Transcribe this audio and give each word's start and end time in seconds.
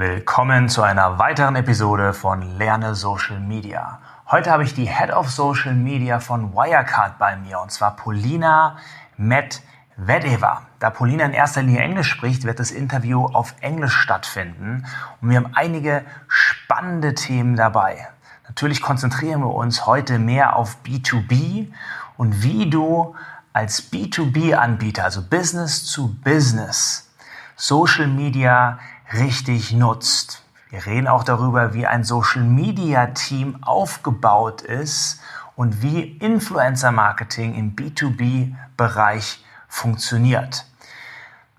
Willkommen 0.00 0.70
zu 0.70 0.80
einer 0.80 1.18
weiteren 1.18 1.56
Episode 1.56 2.14
von 2.14 2.56
Lerne 2.56 2.94
Social 2.94 3.38
Media. 3.38 3.98
Heute 4.30 4.50
habe 4.50 4.64
ich 4.64 4.72
die 4.72 4.86
Head 4.86 5.12
of 5.12 5.30
Social 5.30 5.74
Media 5.74 6.20
von 6.20 6.54
Wirecard 6.54 7.18
bei 7.18 7.36
mir 7.36 7.60
und 7.60 7.70
zwar 7.70 7.96
Polina 7.96 8.78
Medvedeva. 9.18 10.62
Da 10.78 10.88
Polina 10.88 11.26
in 11.26 11.34
erster 11.34 11.60
Linie 11.60 11.82
Englisch 11.82 12.08
spricht, 12.08 12.44
wird 12.44 12.60
das 12.60 12.70
Interview 12.70 13.26
auf 13.26 13.54
Englisch 13.60 13.92
stattfinden 13.92 14.86
und 15.20 15.28
wir 15.28 15.36
haben 15.36 15.52
einige 15.52 16.06
spannende 16.28 17.12
Themen 17.12 17.54
dabei. 17.54 18.08
Natürlich 18.48 18.80
konzentrieren 18.80 19.42
wir 19.42 19.52
uns 19.52 19.84
heute 19.84 20.18
mehr 20.18 20.56
auf 20.56 20.78
B2B 20.82 21.70
und 22.16 22.42
wie 22.42 22.70
du 22.70 23.14
als 23.52 23.92
B2B-Anbieter, 23.92 25.04
also 25.04 25.20
Business 25.20 25.92
to 25.92 26.08
Business, 26.24 27.10
Social 27.54 28.06
Media 28.06 28.78
richtig 29.12 29.72
nutzt. 29.72 30.42
Wir 30.70 30.86
reden 30.86 31.08
auch 31.08 31.24
darüber, 31.24 31.74
wie 31.74 31.86
ein 31.86 32.04
Social 32.04 32.42
Media 32.42 33.06
Team 33.06 33.62
aufgebaut 33.62 34.62
ist 34.62 35.20
und 35.56 35.82
wie 35.82 36.02
Influencer 36.02 36.92
Marketing 36.92 37.54
im 37.54 37.74
B2B 37.74 38.54
Bereich 38.76 39.44
funktioniert. 39.68 40.66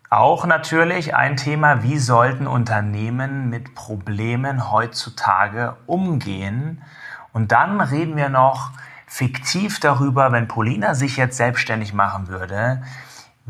Auch 0.09 0.45
natürlich 0.45 1.15
ein 1.15 1.37
Thema, 1.37 1.83
wie 1.83 1.97
sollten 1.97 2.47
Unternehmen 2.47 3.49
mit 3.49 3.75
Problemen 3.75 4.71
heutzutage 4.71 5.77
umgehen. 5.85 6.83
Und 7.31 7.51
dann 7.53 7.79
reden 7.79 8.17
wir 8.17 8.27
noch 8.27 8.71
fiktiv 9.07 9.79
darüber, 9.79 10.31
wenn 10.31 10.47
Polina 10.47 10.95
sich 10.95 11.17
jetzt 11.17 11.37
selbstständig 11.37 11.93
machen 11.93 12.27
würde, 12.27 12.81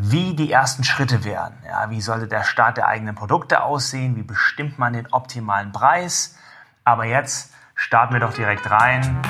wie 0.04 0.36
die 0.36 0.52
ersten 0.52 0.84
Schritte 0.84 1.24
wären. 1.24 1.54
Ja, 1.64 1.92
wie 1.92 2.02
sollte 2.02 2.28
der 2.28 2.44
Start 2.44 2.78
der 2.78 2.88
eigenen 2.88 3.14
Produkte 3.14 3.62
aussehen? 3.62 4.16
Wie 4.16 4.24
bestimmt 4.24 4.80
man 4.80 4.94
den 4.94 5.08
optimalen 5.14 5.72
Preis? 5.72 6.36
Aber 6.84 7.06
jetzt 7.06 7.54
starten 7.76 8.14
wir 8.14 8.20
doch 8.20 8.34
direkt 8.34 8.70
rein. 8.72 9.22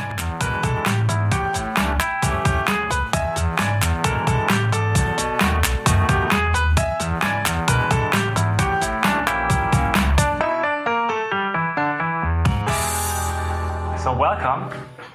So 13.97 14.17
welcome, 14.17 14.69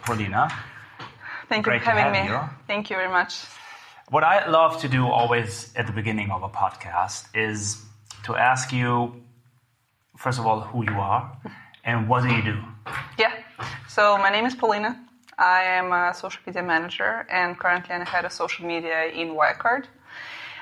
Paulina. 0.05 0.48
Thank 1.48 1.67
you 1.67 1.73
Great 1.73 1.83
for 1.83 1.92
having 1.92 2.27
me. 2.27 2.30
you. 2.30 2.41
Thank 2.67 2.91
you 2.91 2.97
very 2.97 3.08
much. 3.08 3.47
What 4.08 4.22
I 4.22 4.48
love 4.48 4.80
to 4.82 4.88
do 4.88 5.08
always 5.08 5.72
at 5.74 5.86
the 5.86 5.92
beginning 5.92 6.30
of 6.30 6.42
a 6.42 6.48
podcast 6.48 7.26
is 7.34 7.82
to 8.24 8.36
ask 8.36 8.72
you, 8.72 9.22
first 10.16 10.38
of 10.38 10.46
all, 10.46 10.60
who 10.60 10.84
you 10.84 10.92
are 10.92 11.36
and 11.84 12.08
what 12.08 12.22
do 12.22 12.28
you 12.32 12.42
do? 12.42 12.56
Yeah. 13.18 13.32
So 13.88 14.16
my 14.18 14.30
name 14.30 14.46
is 14.46 14.54
Polina. 14.54 15.00
I 15.38 15.62
am 15.64 15.92
a 15.92 16.14
social 16.14 16.40
media 16.46 16.62
manager 16.62 17.27
and 17.30 17.58
currently 17.58 17.94
I'm 17.96 18.06
head 18.06 18.24
of 18.24 18.32
social 18.32 18.64
media 18.66 19.06
in 19.06 19.28
Wirecard. 19.30 19.86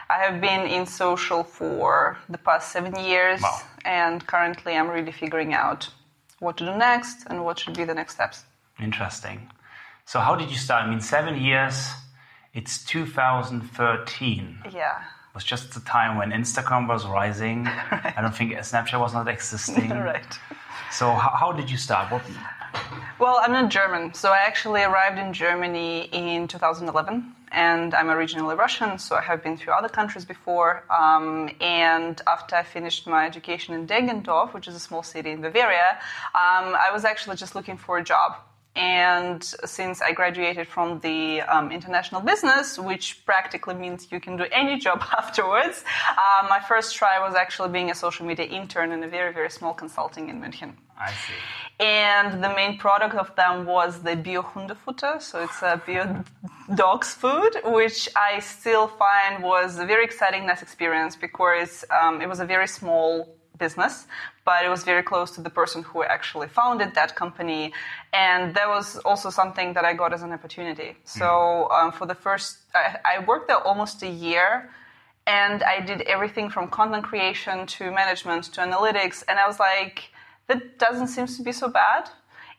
I 0.09 0.19
have 0.25 0.41
been 0.41 0.67
in 0.67 0.87
social 0.87 1.45
for 1.45 2.19
the 2.29 2.39
past 2.39 2.73
seven 2.73 2.95
years 2.99 3.41
Wow. 3.43 3.61
and 3.85 4.27
currently 4.27 4.75
I'm 4.75 4.89
really 4.89 5.13
figuring 5.13 5.53
out 5.55 5.91
what 6.39 6.57
to 6.59 6.65
do 6.65 6.77
next 6.77 7.27
and 7.29 7.45
what 7.45 7.59
should 7.59 7.77
be 7.77 7.85
the 7.85 7.95
next 7.95 8.15
steps. 8.15 8.45
Interesting. 8.81 9.51
So, 10.07 10.21
how 10.21 10.35
did 10.35 10.51
you 10.51 10.57
start? 10.57 10.85
I 10.85 10.91
mean, 10.91 11.01
seven 11.01 11.41
years, 11.41 11.91
it's 12.55 12.85
2013. 12.85 14.59
Yeah. 14.73 14.99
It 15.01 15.35
was 15.35 15.45
just 15.45 15.75
the 15.75 15.81
time 15.81 16.17
when 16.17 16.31
Instagram 16.31 16.89
was 16.89 17.05
rising. 17.05 17.67
I 17.67 18.19
don't 18.23 18.35
think 18.35 18.53
Snapchat 18.53 19.01
was 19.01 19.13
not 19.13 19.27
existing. 19.27 19.91
right. 20.13 20.39
So, 20.93 21.11
how, 21.11 21.31
how 21.31 21.53
did 21.53 21.69
you 21.69 21.77
start? 21.77 22.13
What, 22.13 22.23
Well, 23.19 23.41
I'm 23.43 23.51
not 23.51 23.71
German, 23.71 24.15
so 24.15 24.31
I 24.31 24.39
actually 24.39 24.83
arrived 24.83 25.19
in 25.19 25.33
Germany 25.33 26.09
in 26.13 26.47
2011, 26.47 27.35
and 27.51 27.95
I'm 27.95 28.11
originally 28.11 28.55
Russian, 28.55 28.99
so 28.99 29.17
I 29.17 29.21
have 29.23 29.43
been 29.43 29.57
to 29.59 29.73
other 29.73 29.89
countries 29.89 30.25
before. 30.25 30.85
Um, 30.91 31.51
and 31.61 32.21
after 32.29 32.55
I 32.55 32.63
finished 32.63 33.09
my 33.09 33.27
education 33.27 33.75
in 33.75 33.89
Deggendorf, 33.89 34.55
which 34.55 34.69
is 34.69 34.77
a 34.77 34.81
small 34.81 35.03
city 35.03 35.31
in 35.33 35.41
Bavaria, 35.41 35.99
um, 36.35 36.77
I 36.87 36.91
was 36.93 37.05
actually 37.05 37.35
just 37.37 37.57
looking 37.57 37.77
for 37.77 37.99
a 37.99 38.05
job. 38.05 38.37
And 38.77 39.43
since 39.65 40.03
I 40.03 40.13
graduated 40.13 40.67
from 40.67 40.99
the 41.01 41.43
um, 41.43 41.71
international 41.71 42.21
business, 42.21 42.77
which 42.77 43.25
practically 43.25 43.75
means 43.75 44.09
you 44.11 44.21
can 44.21 44.37
do 44.37 44.47
any 44.51 44.79
job 44.87 45.05
afterwards, 45.17 45.85
uh, 46.11 46.47
my 46.49 46.61
first 46.61 46.97
try 46.97 47.21
was 47.21 47.35
actually 47.37 47.69
being 47.69 47.91
a 47.91 47.95
social 47.95 48.27
media 48.27 48.47
intern 48.47 48.91
in 48.91 49.03
a 49.05 49.09
very, 49.09 49.33
very 49.33 49.51
small 49.51 49.75
consulting 49.75 50.29
in 50.29 50.41
München 50.41 50.73
I 50.99 51.11
see. 51.11 51.85
and 51.85 52.43
the 52.43 52.49
main 52.49 52.79
product 52.79 53.15
of 53.15 53.35
them 53.37 53.65
was 53.65 54.03
the 54.03 54.17
bio 54.17 54.43
Hundefutter, 54.43 55.23
so 55.23 55.43
it's 55.43 55.63
a 55.63 55.81
bio 55.87 56.25
dog's 56.75 57.15
food, 57.15 57.53
which 57.65 58.09
I 58.17 58.41
still 58.41 58.89
find 58.89 59.43
was 59.43 59.79
a 59.79 59.87
very 59.87 60.05
exciting, 60.05 60.47
nice 60.47 60.63
experience 60.63 61.15
because 61.15 61.85
um, 61.91 62.21
it 62.21 62.29
was 62.29 62.41
a 62.41 62.45
very 62.45 62.67
small 62.67 63.37
business, 63.59 64.07
but 64.45 64.65
it 64.65 64.69
was 64.69 64.85
very 64.85 65.03
close 65.03 65.31
to 65.33 65.41
the 65.41 65.51
person 65.51 65.83
who 65.83 66.03
actually 66.03 66.49
founded 66.49 66.95
that 66.95 67.15
company, 67.15 67.73
and 68.13 68.55
that 68.55 68.69
was 68.69 68.97
also 68.99 69.31
something 69.31 69.73
that 69.75 69.85
I 69.85 69.95
got 69.95 70.13
as 70.13 70.23
an 70.23 70.33
opportunity. 70.33 70.97
So 71.05 71.71
um, 71.71 71.93
for 71.93 72.07
the 72.07 72.15
first, 72.15 72.59
I, 72.75 72.99
I 73.05 73.25
worked 73.25 73.49
there 73.49 73.59
almost 73.59 74.03
a 74.03 74.09
year 74.09 74.71
and 75.27 75.63
I 75.63 75.81
did 75.81 76.03
everything 76.03 76.51
from 76.51 76.69
content 76.69 77.05
creation 77.05 77.67
to 77.67 77.91
management 77.91 78.45
to 78.55 78.61
analytics, 78.61 79.23
and 79.27 79.39
I 79.39 79.47
was 79.47 79.59
like, 79.59 80.11
that 80.49 80.79
doesn't 80.79 81.09
seem 81.09 81.27
to 81.27 81.43
be 81.43 81.53
so 81.53 81.69
bad, 81.69 82.11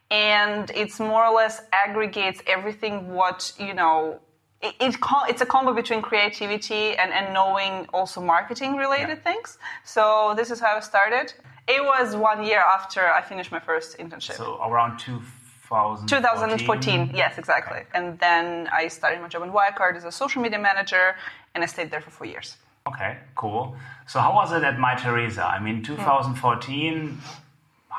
and 0.09 0.71
it's 0.71 0.99
more 0.99 1.25
or 1.25 1.35
less 1.35 1.61
aggregates 1.71 2.41
everything 2.47 3.13
what 3.13 3.53
you 3.59 3.73
know. 3.73 4.19
It, 4.61 4.75
it 4.79 4.95
it's 5.29 5.41
a 5.41 5.45
combo 5.45 5.73
between 5.73 6.01
creativity 6.01 6.95
and, 6.95 7.11
and 7.11 7.33
knowing 7.33 7.87
also 7.93 8.21
marketing 8.21 8.75
related 8.75 9.23
things. 9.23 9.57
So 9.83 10.33
this 10.35 10.49
is 10.51 10.59
how 10.59 10.75
I 10.77 10.79
started. 10.79 11.33
It 11.67 11.83
was 11.83 12.15
one 12.15 12.43
year 12.43 12.59
after 12.59 13.01
I 13.07 13.21
finished 13.21 13.51
my 13.51 13.59
first 13.59 13.97
internship. 13.97 14.33
So, 14.33 14.59
around 14.63 14.99
2014. 14.99 16.07
2014, 16.07 17.11
yes, 17.15 17.39
exactly. 17.39 17.81
And 17.95 18.19
then 18.19 18.69
I 18.71 18.87
started 18.87 19.19
my 19.21 19.27
job 19.27 19.41
in 19.43 19.51
Wirecard 19.51 19.95
as 19.95 20.03
a 20.03 20.11
social 20.11 20.41
media 20.43 20.59
manager, 20.59 21.15
and 21.55 21.63
I 21.63 21.67
stayed 21.67 21.89
there 21.89 22.01
for 22.01 22.11
four 22.11 22.27
years. 22.27 22.57
Okay, 22.87 23.17
cool. 23.33 23.75
So 24.05 24.19
how 24.19 24.35
was 24.35 24.51
it 24.51 24.63
at 24.63 24.77
Mytheresa? 24.77 25.43
I 25.43 25.59
mean, 25.59 25.77
hmm. 25.77 25.95
2014, 25.95 27.17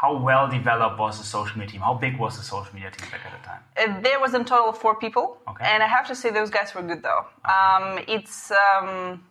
how 0.00 0.12
well 0.28 0.44
developed 0.58 0.98
was 0.98 1.14
the 1.18 1.24
social 1.36 1.56
media 1.58 1.72
team? 1.72 1.80
How 1.80 1.94
big 1.94 2.14
was 2.24 2.32
the 2.36 2.42
social 2.54 2.72
media 2.74 2.90
team 2.90 3.08
back 3.12 3.22
at 3.28 3.32
the 3.36 3.42
time? 3.50 3.62
Uh, 3.80 4.00
there 4.06 4.18
was 4.24 4.32
in 4.34 4.44
total 4.44 4.72
four 4.72 4.94
people, 5.04 5.26
Okay. 5.50 5.64
and 5.70 5.82
I 5.82 5.88
have 5.96 6.06
to 6.08 6.14
say 6.20 6.28
those 6.40 6.50
guys 6.50 6.74
were 6.74 6.82
good 6.90 7.02
though. 7.02 7.22
Um, 7.56 7.84
it's 8.16 8.36
um, 8.64 9.24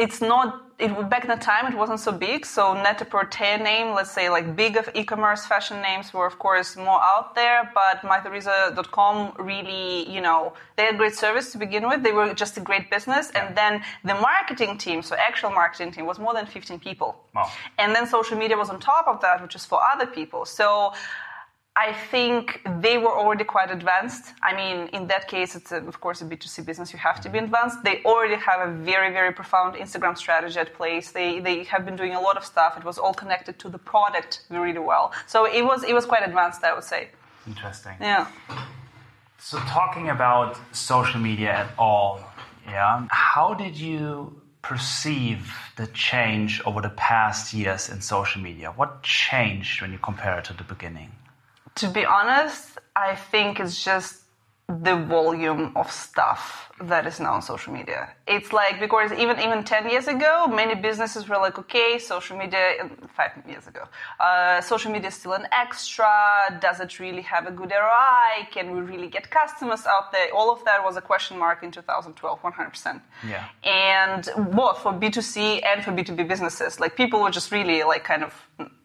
it's 0.00 0.20
not 0.20 0.48
it 0.78 1.10
back 1.10 1.24
in 1.24 1.30
the 1.30 1.36
time 1.36 1.70
it 1.70 1.76
wasn't 1.76 2.00
so 2.00 2.10
big. 2.10 2.46
So 2.46 2.72
Net-a-Porter 2.72 3.58
name, 3.58 3.94
let's 3.94 4.10
say 4.10 4.30
like 4.30 4.56
big 4.56 4.76
of 4.78 4.88
e-commerce 4.94 5.44
fashion 5.44 5.82
names 5.82 6.14
were 6.14 6.26
of 6.26 6.38
course 6.38 6.74
more 6.76 7.00
out 7.12 7.34
there, 7.34 7.70
but 7.74 8.00
mytheresa.com 8.10 9.34
really 9.38 10.10
you 10.10 10.22
know 10.22 10.54
they 10.76 10.84
had 10.84 10.96
great 10.96 11.14
service 11.14 11.52
to 11.52 11.58
begin 11.58 11.86
with. 11.86 12.02
They 12.02 12.12
were 12.12 12.32
just 12.32 12.56
a 12.56 12.60
great 12.60 12.90
business, 12.90 13.30
and 13.38 13.54
then 13.54 13.82
the 14.04 14.14
marketing 14.14 14.78
team, 14.78 15.02
so 15.02 15.14
actual 15.16 15.50
marketing 15.50 15.92
team, 15.92 16.06
was 16.06 16.18
more 16.18 16.32
than 16.32 16.46
15 16.46 16.78
people. 16.80 17.10
Wow. 17.34 17.50
And 17.78 17.94
then 17.94 18.06
social 18.06 18.38
media 18.38 18.56
was 18.56 18.70
on 18.70 18.80
top 18.80 19.06
of 19.06 19.20
that, 19.20 19.42
which 19.42 19.54
is 19.54 19.64
for 19.66 19.80
other 19.92 20.06
people. 20.06 20.46
So 20.46 20.92
I 21.76 21.92
think 21.92 22.60
they 22.80 22.98
were 22.98 23.16
already 23.16 23.44
quite 23.44 23.70
advanced. 23.70 24.32
I 24.42 24.54
mean, 24.54 24.88
in 24.88 25.06
that 25.06 25.28
case, 25.28 25.54
it's 25.54 25.70
a, 25.70 25.76
of 25.76 26.00
course 26.00 26.20
a 26.20 26.24
B2C 26.24 26.66
business. 26.66 26.92
You 26.92 26.98
have 26.98 27.20
to 27.20 27.28
be 27.28 27.38
advanced. 27.38 27.84
They 27.84 28.02
already 28.04 28.34
have 28.34 28.68
a 28.68 28.72
very, 28.72 29.12
very 29.12 29.32
profound 29.32 29.76
Instagram 29.76 30.18
strategy 30.18 30.58
at 30.58 30.74
place. 30.74 31.12
They, 31.12 31.38
they 31.38 31.62
have 31.64 31.84
been 31.84 31.96
doing 31.96 32.14
a 32.14 32.20
lot 32.20 32.36
of 32.36 32.44
stuff. 32.44 32.76
It 32.76 32.84
was 32.84 32.98
all 32.98 33.14
connected 33.14 33.58
to 33.60 33.68
the 33.68 33.78
product 33.78 34.42
really 34.50 34.80
well. 34.80 35.12
So 35.26 35.46
it 35.46 35.62
was, 35.62 35.84
it 35.84 35.94
was 35.94 36.06
quite 36.06 36.26
advanced, 36.26 36.64
I 36.64 36.74
would 36.74 36.84
say. 36.84 37.08
Interesting. 37.46 37.94
Yeah. 38.00 38.26
So 39.38 39.58
talking 39.60 40.10
about 40.10 40.58
social 40.72 41.20
media 41.20 41.52
at 41.52 41.70
all, 41.78 42.20
yeah, 42.66 43.06
how 43.10 43.54
did 43.54 43.76
you 43.76 44.40
perceive 44.60 45.50
the 45.76 45.86
change 45.88 46.60
over 46.66 46.82
the 46.82 46.90
past 46.90 47.54
years 47.54 47.88
in 47.88 48.00
social 48.00 48.42
media? 48.42 48.72
What 48.76 49.02
changed 49.02 49.80
when 49.80 49.92
you 49.92 49.98
compare 49.98 50.38
it 50.38 50.44
to 50.46 50.52
the 50.52 50.64
beginning? 50.64 51.10
To 51.80 51.88
be 51.88 52.04
honest, 52.04 52.78
I 52.94 53.16
think 53.16 53.58
it's 53.58 53.82
just 53.82 54.20
the 54.68 54.96
volume 54.96 55.72
of 55.76 55.90
stuff 55.90 56.70
that 56.82 57.06
is 57.06 57.18
now 57.20 57.32
on 57.34 57.42
social 57.42 57.72
media. 57.72 58.10
It's 58.26 58.52
like 58.52 58.80
because 58.80 59.12
even 59.12 59.40
even 59.40 59.64
ten 59.64 59.88
years 59.88 60.06
ago, 60.06 60.46
many 60.46 60.74
businesses 60.74 61.28
were 61.28 61.40
like, 61.46 61.58
okay, 61.58 61.98
social 61.98 62.36
media. 62.36 62.90
Five 63.16 63.32
years 63.48 63.66
ago, 63.66 63.84
uh, 64.26 64.60
social 64.60 64.92
media 64.92 65.08
is 65.08 65.14
still 65.14 65.32
an 65.32 65.46
extra. 65.52 66.12
Does 66.60 66.80
it 66.80 67.00
really 67.00 67.22
have 67.22 67.46
a 67.46 67.50
good 67.50 67.70
ROI? 67.70 68.48
Can 68.50 68.72
we 68.74 68.80
really 68.80 69.08
get 69.08 69.30
customers 69.30 69.86
out 69.86 70.12
there? 70.12 70.28
All 70.34 70.50
of 70.52 70.62
that 70.66 70.84
was 70.84 70.96
a 70.98 71.00
question 71.00 71.38
mark 71.38 71.62
in 71.62 71.70
2012, 71.70 72.42
100. 72.42 72.70
percent 72.70 73.02
Yeah. 73.26 73.44
And 73.64 74.28
both 74.54 74.78
for 74.82 74.92
B2C 74.92 75.62
and 75.64 75.82
for 75.84 75.92
B2B 75.92 76.28
businesses, 76.28 76.78
like 76.78 76.94
people 76.94 77.22
were 77.22 77.30
just 77.30 77.50
really 77.50 77.82
like 77.84 78.04
kind 78.04 78.22
of 78.22 78.32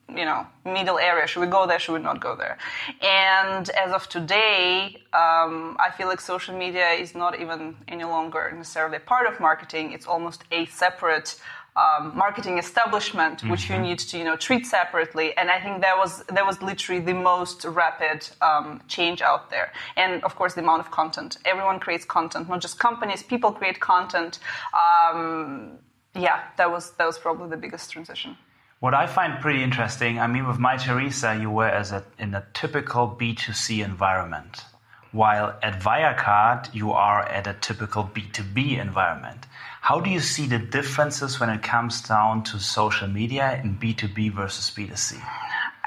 you 0.09 0.25
know, 0.25 0.45
middle 0.65 0.99
area. 0.99 1.25
Should 1.27 1.41
we 1.41 1.47
go 1.47 1.65
there? 1.65 1.79
Should 1.79 1.93
we 1.93 1.99
not 1.99 2.19
go 2.21 2.35
there? 2.35 2.57
And 3.01 3.69
as 3.71 3.91
of 3.91 4.07
today, 4.07 5.01
um, 5.13 5.77
I 5.79 5.91
feel 5.97 6.07
like 6.07 6.21
social 6.21 6.55
media 6.57 6.89
is 6.89 7.15
not 7.15 7.39
even 7.39 7.75
any 7.87 8.03
longer 8.03 8.51
necessarily 8.55 8.97
a 8.97 8.99
part 8.99 9.27
of 9.27 9.39
marketing. 9.39 9.93
It's 9.93 10.05
almost 10.05 10.43
a 10.51 10.65
separate 10.67 11.39
um, 11.75 12.15
marketing 12.15 12.57
establishment, 12.57 13.43
which 13.49 13.63
mm-hmm. 13.63 13.83
you 13.83 13.89
need 13.89 13.99
to, 13.99 14.17
you 14.17 14.23
know, 14.23 14.37
treat 14.37 14.65
separately. 14.65 15.35
And 15.37 15.49
I 15.51 15.59
think 15.59 15.81
that 15.81 15.97
was 15.97 16.23
that 16.29 16.45
was 16.45 16.61
literally 16.61 17.01
the 17.01 17.13
most 17.13 17.65
rapid 17.65 18.29
um, 18.41 18.81
change 18.87 19.21
out 19.21 19.49
there. 19.49 19.73
And 19.97 20.23
of 20.23 20.35
course, 20.35 20.53
the 20.53 20.61
amount 20.61 20.81
of 20.81 20.91
content. 20.91 21.37
Everyone 21.43 21.79
creates 21.79 22.05
content, 22.05 22.47
not 22.47 22.61
just 22.61 22.79
companies. 22.79 23.23
People 23.23 23.51
create 23.51 23.79
content. 23.79 24.39
Um, 24.73 25.79
yeah, 26.15 26.43
that 26.57 26.71
was 26.71 26.91
that 26.91 27.05
was 27.05 27.17
probably 27.17 27.49
the 27.49 27.57
biggest 27.57 27.91
transition. 27.91 28.37
What 28.85 28.93
I 28.93 29.07
find 29.07 29.41
pretty 29.41 29.63
interesting, 29.63 30.19
I 30.19 30.27
mean, 30.27 30.47
with 30.47 30.57
Mytheresa, 30.59 31.41
you 31.41 31.49
were 31.49 31.67
as 31.67 31.91
a, 31.91 32.03
in 32.19 32.35
a 32.35 32.45
typical 32.53 33.17
B2C 33.19 33.83
environment, 33.83 34.63
while 35.11 35.57
at 35.63 35.81
Wirecard, 35.81 36.71
you 36.71 36.91
are 36.91 37.23
at 37.27 37.47
a 37.47 37.55
typical 37.61 38.03
B2B 38.03 38.79
environment. 38.79 39.47
How 39.81 39.99
do 39.99 40.11
you 40.11 40.19
see 40.19 40.45
the 40.45 40.59
differences 40.59 41.39
when 41.39 41.49
it 41.49 41.63
comes 41.63 41.99
down 41.99 42.43
to 42.43 42.59
social 42.59 43.07
media 43.07 43.59
in 43.63 43.75
B2B 43.75 44.31
versus 44.33 44.69
B2C? 44.69 45.19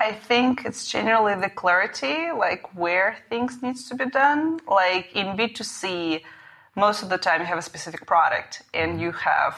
I 0.01 0.11
think 0.11 0.65
it's 0.65 0.91
generally 0.91 1.41
the 1.41 1.51
clarity, 1.51 2.33
like 2.37 2.75
where 2.75 3.19
things 3.29 3.63
needs 3.63 3.89
to 3.91 3.95
be 3.95 4.07
done. 4.07 4.59
Like 4.67 5.15
in 5.15 5.37
B2C, 5.37 6.23
most 6.75 7.05
of 7.05 7.11
the 7.11 7.19
time 7.19 7.43
you 7.43 7.47
have 7.47 7.59
a 7.59 7.63
specific 7.63 8.07
product 8.07 8.63
and 8.75 9.01
you 9.01 9.13
have 9.13 9.55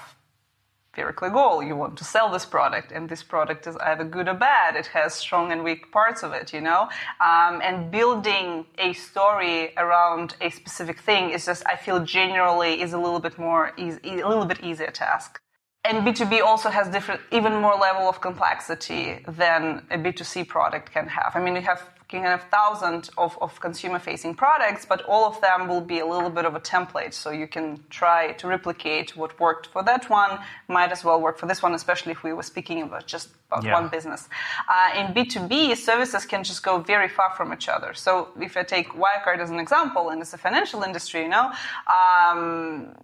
clear 0.92 1.12
goal. 1.12 1.62
You 1.62 1.76
want 1.76 1.96
to 1.98 2.04
sell 2.04 2.30
this 2.30 2.44
product, 2.44 2.92
and 2.92 3.08
this 3.08 3.22
product 3.22 3.66
is 3.66 3.76
either 3.76 4.04
good 4.04 4.28
or 4.28 4.34
bad. 4.34 4.76
It 4.76 4.86
has 4.88 5.14
strong 5.14 5.52
and 5.52 5.62
weak 5.62 5.90
parts 5.92 6.22
of 6.22 6.32
it, 6.32 6.52
you 6.52 6.60
know. 6.60 6.88
Um, 7.20 7.60
and 7.62 7.90
building 7.90 8.66
a 8.78 8.92
story 8.92 9.72
around 9.76 10.36
a 10.40 10.50
specific 10.50 11.00
thing 11.00 11.30
is 11.30 11.46
just, 11.46 11.62
I 11.66 11.76
feel, 11.76 12.04
generally 12.04 12.80
is 12.80 12.92
a 12.92 12.98
little 12.98 13.20
bit 13.20 13.38
more, 13.38 13.72
easy, 13.76 14.00
a 14.20 14.28
little 14.28 14.46
bit 14.46 14.60
easier 14.62 14.90
task. 14.90 15.40
And 15.84 16.06
B2B 16.06 16.42
also 16.42 16.68
has 16.68 16.88
different, 16.88 17.22
even 17.32 17.54
more 17.54 17.74
level 17.74 18.08
of 18.08 18.20
complexity 18.20 19.24
than 19.26 19.86
a 19.90 19.96
B2C 19.96 20.46
product 20.46 20.92
can 20.92 21.08
have. 21.08 21.32
I 21.34 21.40
mean, 21.40 21.54
you 21.56 21.62
have 21.62 21.82
can 22.10 22.24
have 22.24 22.42
thousands 22.50 23.08
of, 23.16 23.38
of 23.40 23.60
consumer 23.60 23.98
facing 23.98 24.34
products, 24.34 24.84
but 24.84 25.02
all 25.02 25.24
of 25.24 25.40
them 25.40 25.68
will 25.68 25.80
be 25.80 26.00
a 26.00 26.06
little 26.06 26.28
bit 26.28 26.44
of 26.44 26.54
a 26.56 26.60
template. 26.60 27.14
So 27.14 27.30
you 27.30 27.46
can 27.46 27.82
try 27.88 28.32
to 28.32 28.48
replicate 28.48 29.16
what 29.16 29.38
worked 29.38 29.68
for 29.68 29.82
that 29.84 30.10
one, 30.10 30.40
might 30.68 30.90
as 30.90 31.04
well 31.04 31.20
work 31.20 31.38
for 31.38 31.46
this 31.46 31.62
one, 31.62 31.72
especially 31.74 32.12
if 32.12 32.22
we 32.24 32.32
were 32.32 32.42
speaking 32.42 32.82
about 32.82 33.06
just 33.06 33.28
about 33.50 33.64
yeah. 33.64 33.74
one 33.74 33.88
business. 33.88 34.28
Uh, 34.68 34.90
in 35.00 35.06
B2B, 35.14 35.76
services 35.76 36.26
can 36.26 36.42
just 36.42 36.62
go 36.62 36.78
very 36.78 37.08
far 37.08 37.30
from 37.36 37.52
each 37.52 37.68
other. 37.68 37.94
So 37.94 38.28
if 38.40 38.56
I 38.56 38.64
take 38.64 38.88
Wirecard 39.02 39.38
as 39.38 39.50
an 39.50 39.60
example, 39.60 40.10
and 40.10 40.20
it's 40.20 40.34
a 40.34 40.38
financial 40.38 40.82
industry, 40.82 41.22
you 41.22 41.28
know, 41.28 41.52
um, 41.98 42.94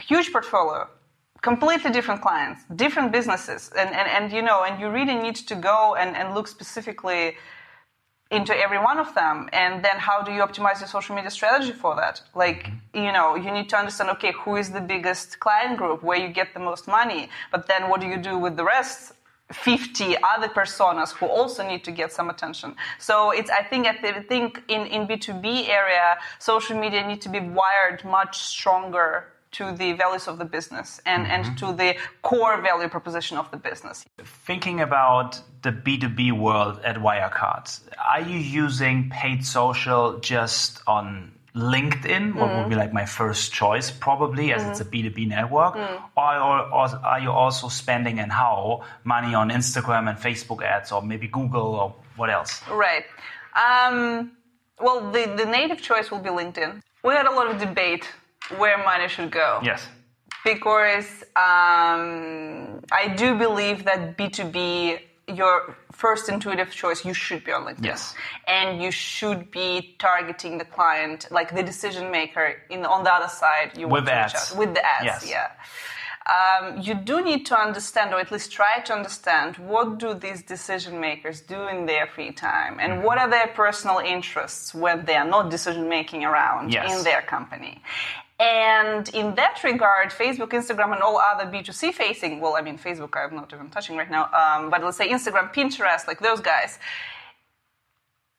huge 0.00 0.30
portfolio 0.32 0.88
completely 1.42 1.90
different 1.90 2.22
clients, 2.22 2.62
different 2.74 3.12
businesses, 3.12 3.70
and, 3.76 3.90
and, 3.90 4.08
and 4.16 4.32
you 4.32 4.40
know, 4.40 4.64
and 4.64 4.80
you 4.80 4.88
really 4.88 5.14
need 5.14 5.36
to 5.36 5.54
go 5.54 5.94
and, 5.94 6.16
and 6.16 6.34
look 6.34 6.48
specifically 6.48 7.36
into 8.34 8.56
every 8.56 8.78
one 8.78 8.98
of 8.98 9.14
them. 9.14 9.48
And 9.52 9.84
then 9.84 9.96
how 9.98 10.22
do 10.22 10.32
you 10.32 10.40
optimize 10.42 10.80
your 10.80 10.88
social 10.88 11.14
media 11.14 11.30
strategy 11.30 11.72
for 11.72 11.94
that? 11.96 12.20
Like 12.34 12.70
you 12.92 13.12
know 13.12 13.36
you 13.36 13.50
need 13.50 13.68
to 13.70 13.76
understand 13.76 14.10
okay 14.10 14.32
who 14.32 14.56
is 14.56 14.70
the 14.70 14.80
biggest 14.80 15.40
client 15.40 15.76
group 15.78 16.02
where 16.02 16.18
you 16.18 16.28
get 16.28 16.54
the 16.54 16.60
most 16.60 16.86
money? 16.88 17.28
But 17.50 17.66
then 17.68 17.88
what 17.88 18.00
do 18.00 18.06
you 18.06 18.18
do 18.18 18.38
with 18.38 18.56
the 18.56 18.64
rest? 18.64 19.12
50 19.52 20.16
other 20.34 20.48
personas 20.48 21.12
who 21.12 21.26
also 21.26 21.66
need 21.66 21.84
to 21.84 21.92
get 21.92 22.10
some 22.12 22.30
attention. 22.30 22.74
So 22.98 23.30
it's 23.30 23.50
i 23.50 23.62
think 23.62 23.86
i 23.86 24.22
think 24.32 24.62
in 24.68 24.86
in 24.86 25.06
b2b 25.06 25.68
area 25.68 26.16
social 26.38 26.76
media 26.78 27.06
need 27.06 27.20
to 27.20 27.28
be 27.28 27.40
wired 27.40 28.04
much 28.04 28.38
stronger 28.38 29.33
to 29.54 29.72
the 29.72 29.92
values 29.92 30.28
of 30.28 30.38
the 30.38 30.44
business 30.44 31.00
and, 31.06 31.24
mm-hmm. 31.24 31.32
and 31.32 31.58
to 31.58 31.72
the 31.72 31.96
core 32.22 32.60
value 32.60 32.88
proposition 32.88 33.36
of 33.38 33.50
the 33.50 33.56
business. 33.56 34.04
Thinking 34.46 34.80
about 34.80 35.40
the 35.62 35.70
B2B 35.70 36.32
world 36.32 36.80
at 36.84 36.96
Wirecard, 36.96 37.80
are 38.04 38.20
you 38.20 38.38
using 38.38 39.10
paid 39.10 39.44
social 39.44 40.18
just 40.18 40.82
on 40.86 41.32
LinkedIn, 41.54 42.34
what 42.34 42.50
mm. 42.50 42.58
would 42.58 42.68
be 42.68 42.74
like 42.74 42.92
my 42.92 43.06
first 43.06 43.52
choice, 43.52 43.88
probably, 43.90 44.52
as 44.52 44.62
mm. 44.62 44.70
it's 44.70 44.80
a 44.80 44.84
B2B 44.84 45.14
mm-hmm. 45.14 45.28
network? 45.30 45.74
Mm. 45.74 46.02
Or, 46.16 46.36
or, 46.36 46.58
or, 46.74 46.86
are 47.04 47.20
you 47.20 47.30
also 47.30 47.68
spending 47.68 48.18
and 48.18 48.32
how 48.32 48.82
money 49.04 49.34
on 49.34 49.50
Instagram 49.50 50.08
and 50.08 50.18
Facebook 50.18 50.62
ads, 50.64 50.90
or 50.90 51.00
maybe 51.00 51.28
Google, 51.28 51.74
or 51.74 51.94
what 52.16 52.28
else? 52.28 52.60
Right. 52.68 53.04
Um, 53.54 54.32
well, 54.80 55.12
the, 55.12 55.32
the 55.36 55.44
native 55.44 55.80
choice 55.80 56.10
will 56.10 56.18
be 56.18 56.30
LinkedIn. 56.30 56.82
We 57.04 57.14
had 57.14 57.26
a 57.26 57.30
lot 57.30 57.48
of 57.48 57.60
debate 57.60 58.08
where 58.58 58.78
money 58.78 59.08
should 59.08 59.30
go. 59.30 59.60
Yes. 59.62 59.86
Because 60.44 61.24
um, 61.36 62.80
I 62.92 63.14
do 63.16 63.36
believe 63.36 63.84
that 63.84 64.18
B2B, 64.18 65.00
your 65.28 65.76
first 65.90 66.28
intuitive 66.28 66.70
choice, 66.70 67.04
you 67.04 67.14
should 67.14 67.44
be 67.44 67.52
on 67.52 67.64
LinkedIn. 67.64 67.84
Yes. 67.84 68.14
And 68.46 68.82
you 68.82 68.90
should 68.90 69.50
be 69.50 69.96
targeting 69.98 70.58
the 70.58 70.66
client, 70.66 71.28
like 71.30 71.54
the 71.54 71.62
decision 71.62 72.10
maker 72.10 72.56
in 72.68 72.84
on 72.84 73.04
the 73.04 73.12
other 73.12 73.28
side. 73.28 73.72
You 73.76 73.86
with 73.86 74.04
want 74.04 74.06
to 74.06 74.12
ads. 74.12 74.52
Out. 74.52 74.58
With 74.58 74.74
the 74.74 74.84
ads, 74.84 75.04
yes. 75.04 75.30
yeah. 75.30 75.50
Um, 76.26 76.80
you 76.80 76.94
do 76.94 77.22
need 77.22 77.44
to 77.46 77.58
understand, 77.58 78.14
or 78.14 78.18
at 78.18 78.32
least 78.32 78.50
try 78.50 78.80
to 78.80 78.94
understand, 78.94 79.56
what 79.58 79.98
do 79.98 80.14
these 80.14 80.42
decision 80.42 80.98
makers 80.98 81.42
do 81.42 81.68
in 81.68 81.84
their 81.84 82.06
free 82.06 82.32
time, 82.32 82.78
and 82.80 83.04
what 83.04 83.18
are 83.18 83.28
their 83.28 83.48
personal 83.48 83.98
interests 83.98 84.74
when 84.74 85.04
they 85.04 85.16
are 85.16 85.28
not 85.28 85.50
decision 85.50 85.86
making 85.86 86.24
around 86.24 86.72
yes. 86.72 86.96
in 86.96 87.04
their 87.04 87.20
company. 87.20 87.82
And 88.40 89.08
in 89.10 89.36
that 89.36 89.62
regard, 89.62 90.10
Facebook, 90.10 90.50
Instagram, 90.50 90.92
and 90.92 91.02
all 91.02 91.18
other 91.18 91.44
B2C 91.44 91.94
facing, 91.94 92.40
well, 92.40 92.56
I 92.56 92.62
mean, 92.62 92.76
Facebook 92.76 93.16
I'm 93.16 93.36
not 93.36 93.52
even 93.52 93.70
touching 93.70 93.96
right 93.96 94.10
now, 94.10 94.28
um, 94.32 94.70
but 94.70 94.82
let's 94.82 94.96
say 94.96 95.08
Instagram, 95.08 95.54
Pinterest, 95.54 96.08
like 96.08 96.18
those 96.18 96.40
guys, 96.40 96.80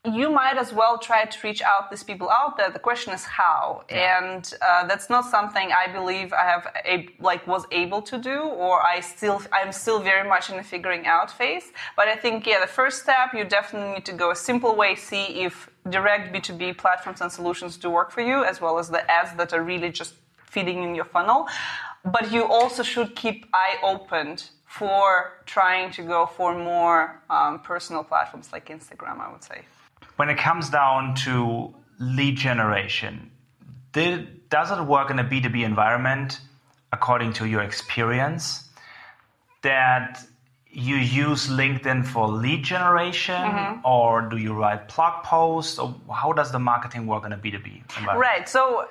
you 0.05 0.29
might 0.29 0.57
as 0.57 0.73
well 0.73 0.97
try 0.97 1.25
to 1.25 1.37
reach 1.47 1.61
out 1.61 1.89
these 1.89 2.03
people 2.03 2.29
out 2.29 2.57
there. 2.57 2.69
The 2.69 2.79
question 2.79 3.13
is 3.13 3.23
how, 3.23 3.83
yeah. 3.89 4.17
and 4.17 4.53
uh, 4.61 4.87
that's 4.87 5.09
not 5.09 5.25
something 5.25 5.71
I 5.71 5.91
believe 5.91 6.33
I 6.33 6.43
have 6.43 6.67
a, 6.85 7.07
like 7.19 7.45
was 7.47 7.65
able 7.71 8.01
to 8.03 8.17
do, 8.17 8.39
or 8.41 8.81
I 8.81 8.99
still 8.99 9.41
I'm 9.51 9.71
still 9.71 9.99
very 9.99 10.27
much 10.27 10.49
in 10.49 10.57
the 10.57 10.63
figuring 10.63 11.05
out 11.05 11.31
phase. 11.31 11.71
But 11.95 12.07
I 12.07 12.15
think 12.15 12.45
yeah, 12.45 12.59
the 12.59 12.67
first 12.67 13.03
step 13.03 13.33
you 13.33 13.43
definitely 13.45 13.93
need 13.95 14.05
to 14.05 14.13
go 14.13 14.31
a 14.31 14.35
simple 14.35 14.75
way, 14.75 14.95
see 14.95 15.25
if 15.45 15.69
direct 15.89 16.33
B2B 16.33 16.77
platforms 16.77 17.21
and 17.21 17.31
solutions 17.31 17.77
do 17.77 17.89
work 17.89 18.11
for 18.11 18.21
you, 18.21 18.43
as 18.43 18.61
well 18.61 18.79
as 18.79 18.89
the 18.89 19.09
ads 19.09 19.35
that 19.37 19.53
are 19.53 19.63
really 19.63 19.91
just 19.91 20.13
feeding 20.37 20.83
in 20.83 20.95
your 20.95 21.05
funnel. 21.05 21.47
But 22.03 22.31
you 22.31 22.43
also 22.45 22.83
should 22.83 23.15
keep 23.15 23.47
eye 23.53 23.77
opened 23.83 24.49
for 24.65 25.31
trying 25.45 25.91
to 25.91 26.01
go 26.03 26.25
for 26.25 26.53
more 26.53 27.21
um, 27.29 27.59
personal 27.59 28.03
platforms 28.03 28.51
like 28.51 28.67
Instagram, 28.67 29.19
I 29.19 29.31
would 29.31 29.43
say 29.43 29.61
when 30.15 30.29
it 30.29 30.37
comes 30.37 30.69
down 30.69 31.15
to 31.15 31.73
lead 31.99 32.37
generation, 32.37 33.31
did, 33.91 34.49
does 34.49 34.71
it 34.71 34.81
work 34.83 35.09
in 35.09 35.19
a 35.19 35.23
B2B 35.23 35.63
environment 35.63 36.39
according 36.91 37.33
to 37.33 37.45
your 37.45 37.61
experience 37.61 38.69
that 39.61 40.23
you 40.75 40.97
use 40.97 41.47
LinkedIn 41.47 42.05
for 42.05 42.27
lead 42.27 42.61
generation, 42.63 43.35
mm-hmm. 43.35 43.85
or 43.85 44.23
do 44.23 44.35
you 44.35 44.53
write 44.53 44.93
blog 44.93 45.23
posts, 45.23 45.79
or 45.79 45.95
how 46.13 46.33
does 46.33 46.51
the 46.51 46.59
marketing 46.59 47.07
work 47.07 47.25
in 47.25 47.31
a 47.31 47.37
B2B? 47.37 48.05
Right. 48.15 48.47
So, 48.49 48.85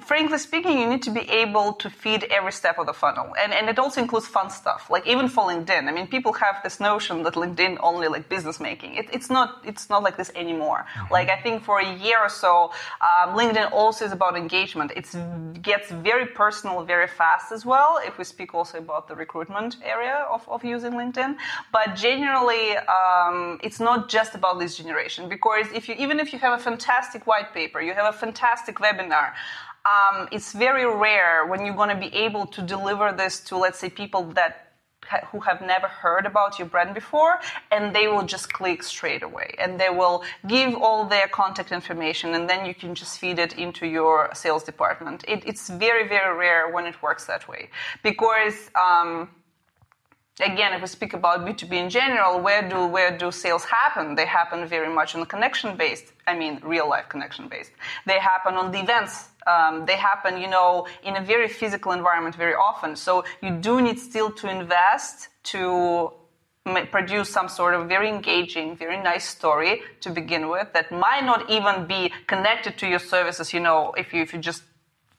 frankly 0.00 0.36
speaking, 0.36 0.78
you 0.78 0.86
need 0.86 1.02
to 1.04 1.10
be 1.10 1.22
able 1.30 1.72
to 1.74 1.88
feed 1.88 2.24
every 2.24 2.52
step 2.52 2.78
of 2.78 2.86
the 2.86 2.92
funnel, 2.92 3.34
and 3.42 3.54
and 3.54 3.70
it 3.70 3.78
also 3.78 4.02
includes 4.02 4.26
fun 4.26 4.50
stuff, 4.50 4.90
like 4.90 5.06
even 5.06 5.28
for 5.28 5.44
LinkedIn. 5.48 5.88
I 5.88 5.92
mean, 5.92 6.06
people 6.08 6.34
have 6.34 6.56
this 6.62 6.78
notion 6.78 7.22
that 7.22 7.34
LinkedIn 7.34 7.78
only 7.80 8.08
like 8.08 8.28
business 8.28 8.60
making. 8.60 8.96
It, 8.96 9.06
it's 9.10 9.30
not. 9.30 9.62
It's 9.64 9.88
not 9.88 10.02
like 10.02 10.18
this 10.18 10.30
anymore. 10.34 10.84
Mm-hmm. 10.94 11.12
Like 11.12 11.30
I 11.30 11.40
think 11.40 11.64
for 11.64 11.80
a 11.80 11.90
year 11.96 12.18
or 12.20 12.28
so, 12.28 12.70
um, 13.00 13.30
LinkedIn 13.38 13.72
also 13.72 14.04
is 14.04 14.12
about 14.12 14.36
engagement. 14.36 14.92
It 14.94 15.06
gets 15.62 15.90
very 15.90 16.26
personal 16.26 16.84
very 16.84 17.08
fast 17.08 17.50
as 17.50 17.64
well. 17.64 17.98
If 18.04 18.18
we 18.18 18.24
speak 18.24 18.54
also 18.54 18.78
about 18.78 19.08
the 19.08 19.14
recruitment 19.14 19.76
area 19.82 20.26
of, 20.30 20.46
of 20.48 20.64
using 20.64 20.92
LinkedIn. 20.92 21.29
But 21.72 21.96
generally, 21.96 22.76
um, 22.76 23.58
it's 23.62 23.80
not 23.80 24.08
just 24.08 24.34
about 24.34 24.58
this 24.58 24.76
generation. 24.76 25.28
Because 25.28 25.66
if 25.74 25.88
you 25.88 25.94
even 25.98 26.20
if 26.20 26.32
you 26.32 26.38
have 26.38 26.58
a 26.58 26.62
fantastic 26.62 27.26
white 27.26 27.52
paper, 27.52 27.80
you 27.80 27.94
have 27.94 28.14
a 28.14 28.16
fantastic 28.16 28.76
webinar. 28.76 29.32
Um, 29.84 30.28
it's 30.30 30.52
very 30.52 30.84
rare 30.84 31.46
when 31.46 31.64
you're 31.64 31.74
going 31.74 31.88
to 31.88 31.96
be 31.96 32.14
able 32.14 32.46
to 32.48 32.60
deliver 32.62 33.12
this 33.12 33.40
to, 33.44 33.56
let's 33.56 33.78
say, 33.78 33.88
people 33.88 34.24
that 34.32 34.70
who 35.32 35.40
have 35.40 35.60
never 35.60 35.88
heard 35.88 36.26
about 36.26 36.58
your 36.58 36.68
brand 36.68 36.94
before 36.94 37.40
and 37.72 37.94
they 37.94 38.06
will 38.06 38.24
just 38.24 38.52
click 38.52 38.82
straight 38.82 39.22
away. 39.22 39.54
And 39.58 39.80
they 39.80 39.90
will 39.90 40.22
give 40.46 40.74
all 40.74 41.04
their 41.04 41.26
contact 41.26 41.72
information 41.72 42.34
and 42.34 42.48
then 42.48 42.64
you 42.66 42.74
can 42.74 42.94
just 42.94 43.18
feed 43.18 43.38
it 43.38 43.54
into 43.54 43.86
your 43.86 44.30
sales 44.34 44.62
department. 44.62 45.24
It, 45.26 45.42
it's 45.46 45.68
very 45.68 46.06
very 46.06 46.36
rare 46.36 46.70
when 46.70 46.86
it 46.86 47.02
works 47.02 47.24
that 47.26 47.48
way. 47.48 47.70
Because 48.02 48.70
um, 48.80 49.30
again, 50.38 50.72
if 50.72 50.80
we 50.80 50.86
speak 50.86 51.12
about 51.12 51.44
B2B 51.46 51.72
in 51.72 51.90
general, 51.90 52.40
where 52.40 52.68
do 52.68 52.86
where 52.86 53.16
do 53.16 53.30
sales 53.30 53.64
happen? 53.64 54.14
They 54.14 54.26
happen 54.26 54.66
very 54.66 54.92
much 54.92 55.14
on 55.14 55.24
connection 55.26 55.76
based. 55.76 56.12
I 56.26 56.36
mean, 56.36 56.60
real 56.62 56.88
life 56.88 57.08
connection 57.08 57.48
based. 57.48 57.72
They 58.06 58.18
happen 58.18 58.54
on 58.54 58.70
the 58.70 58.80
events. 58.80 59.28
Um, 59.46 59.86
they 59.86 59.96
happen, 59.96 60.38
you 60.38 60.48
know, 60.48 60.86
in 61.02 61.16
a 61.16 61.22
very 61.22 61.48
physical 61.48 61.92
environment 61.92 62.36
very 62.36 62.54
often. 62.54 62.94
So 62.96 63.24
you 63.42 63.50
do 63.50 63.80
need 63.80 63.98
still 63.98 64.30
to 64.32 64.50
invest 64.50 65.28
to 65.44 66.12
produce 66.90 67.30
some 67.30 67.48
sort 67.48 67.74
of 67.74 67.88
very 67.88 68.08
engaging, 68.08 68.76
very 68.76 69.02
nice 69.02 69.26
story 69.26 69.82
to 70.00 70.10
begin 70.10 70.48
with 70.48 70.68
that 70.74 70.92
might 70.92 71.24
not 71.24 71.50
even 71.50 71.86
be 71.86 72.12
connected 72.26 72.76
to 72.78 72.86
your 72.86 72.98
services. 72.98 73.52
You 73.52 73.60
know, 73.60 73.92
if 73.96 74.12
you 74.12 74.22
if 74.22 74.32
you 74.32 74.38
just 74.38 74.62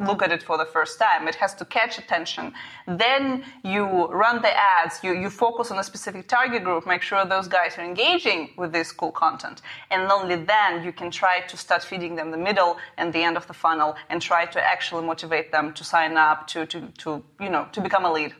look 0.05 0.21
at 0.21 0.31
it 0.31 0.43
for 0.43 0.57
the 0.57 0.65
first 0.65 0.99
time. 0.99 1.27
It 1.27 1.35
has 1.35 1.53
to 1.55 1.65
catch 1.65 1.97
attention. 1.97 2.53
Then 2.87 3.43
you 3.63 4.07
run 4.07 4.41
the 4.41 4.51
ads, 4.51 5.03
you, 5.03 5.13
you 5.13 5.29
focus 5.29 5.71
on 5.71 5.79
a 5.79 5.83
specific 5.83 6.27
target 6.27 6.63
group, 6.63 6.85
make 6.85 7.01
sure 7.01 7.25
those 7.25 7.47
guys 7.47 7.77
are 7.77 7.83
engaging 7.83 8.49
with 8.57 8.71
this 8.71 8.91
cool 8.91 9.11
content. 9.11 9.61
And 9.89 10.11
only 10.11 10.35
then 10.35 10.83
you 10.83 10.91
can 10.91 11.11
try 11.11 11.41
to 11.41 11.57
start 11.57 11.83
feeding 11.83 12.15
them 12.15 12.31
the 12.31 12.37
middle 12.37 12.77
and 12.97 13.13
the 13.13 13.19
end 13.23 13.37
of 13.37 13.47
the 13.47 13.53
funnel 13.53 13.95
and 14.09 14.21
try 14.21 14.45
to 14.45 14.61
actually 14.61 15.05
motivate 15.05 15.51
them 15.51 15.73
to 15.73 15.83
sign 15.83 16.17
up, 16.17 16.47
to, 16.47 16.65
to, 16.65 16.87
to 16.99 17.23
you 17.39 17.49
know, 17.49 17.67
to 17.71 17.81
become 17.81 18.05
a 18.05 18.11
lead. 18.11 18.33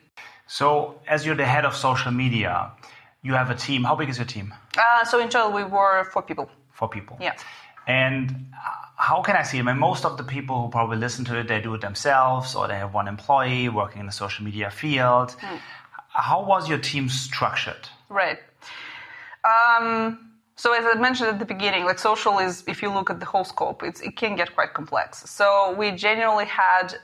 So 0.48 1.00
as 1.08 1.26
you're 1.26 1.36
the 1.36 1.46
head 1.46 1.66
of 1.66 1.76
social 1.76 2.12
media, 2.12 2.72
you 3.24 3.34
have 3.34 3.50
a 3.50 3.56
team. 3.56 3.84
How 3.84 3.96
big 3.96 4.10
is 4.10 4.18
your 4.18 4.26
team? 4.26 4.54
Uh, 4.78 5.06
so 5.06 5.20
in 5.20 5.30
total, 5.30 5.52
we 5.52 5.64
were 5.64 6.06
four 6.12 6.24
people. 6.24 6.50
Four 6.72 6.90
people. 6.90 7.18
Yeah. 7.22 7.36
And 7.88 8.48
how 8.96 9.22
can 9.22 9.36
I 9.36 9.44
see? 9.44 9.60
I 9.60 9.64
mean, 9.64 9.80
most 9.80 10.06
of 10.06 10.18
the 10.18 10.24
people 10.24 10.62
who 10.62 10.70
probably 10.70 10.98
listen 10.98 11.26
to 11.26 11.40
it, 11.40 11.48
they 11.48 11.60
do 11.60 11.74
it 11.74 11.82
themselves, 11.82 12.56
or 12.56 12.68
they 12.68 12.76
have 12.76 12.94
one 12.94 13.08
employee 13.08 13.70
working 13.70 14.00
in 14.00 14.06
the 14.06 14.12
social 14.12 14.46
media 14.46 14.70
field. 14.70 15.32
Hmm. 15.40 15.58
How 16.10 16.44
was 16.44 16.70
your 16.70 16.78
team 16.78 17.10
structured? 17.10 17.90
Right. 18.10 18.40
Um, 19.44 20.32
so 20.56 20.74
as 20.74 20.86
I 20.86 21.00
mentioned 21.00 21.30
at 21.30 21.40
the 21.40 21.46
beginning, 21.46 21.86
like 21.86 21.98
social 21.98 22.38
is, 22.38 22.64
if 22.68 22.84
you 22.84 22.94
look 22.94 23.10
at 23.10 23.20
the 23.20 23.26
whole 23.26 23.44
scope, 23.44 23.82
it 23.84 24.16
can 24.16 24.36
get 24.36 24.54
quite 24.54 24.74
complex. 24.74 25.28
So 25.30 25.74
we 25.78 25.92
generally 25.92 26.46
had 26.46 26.96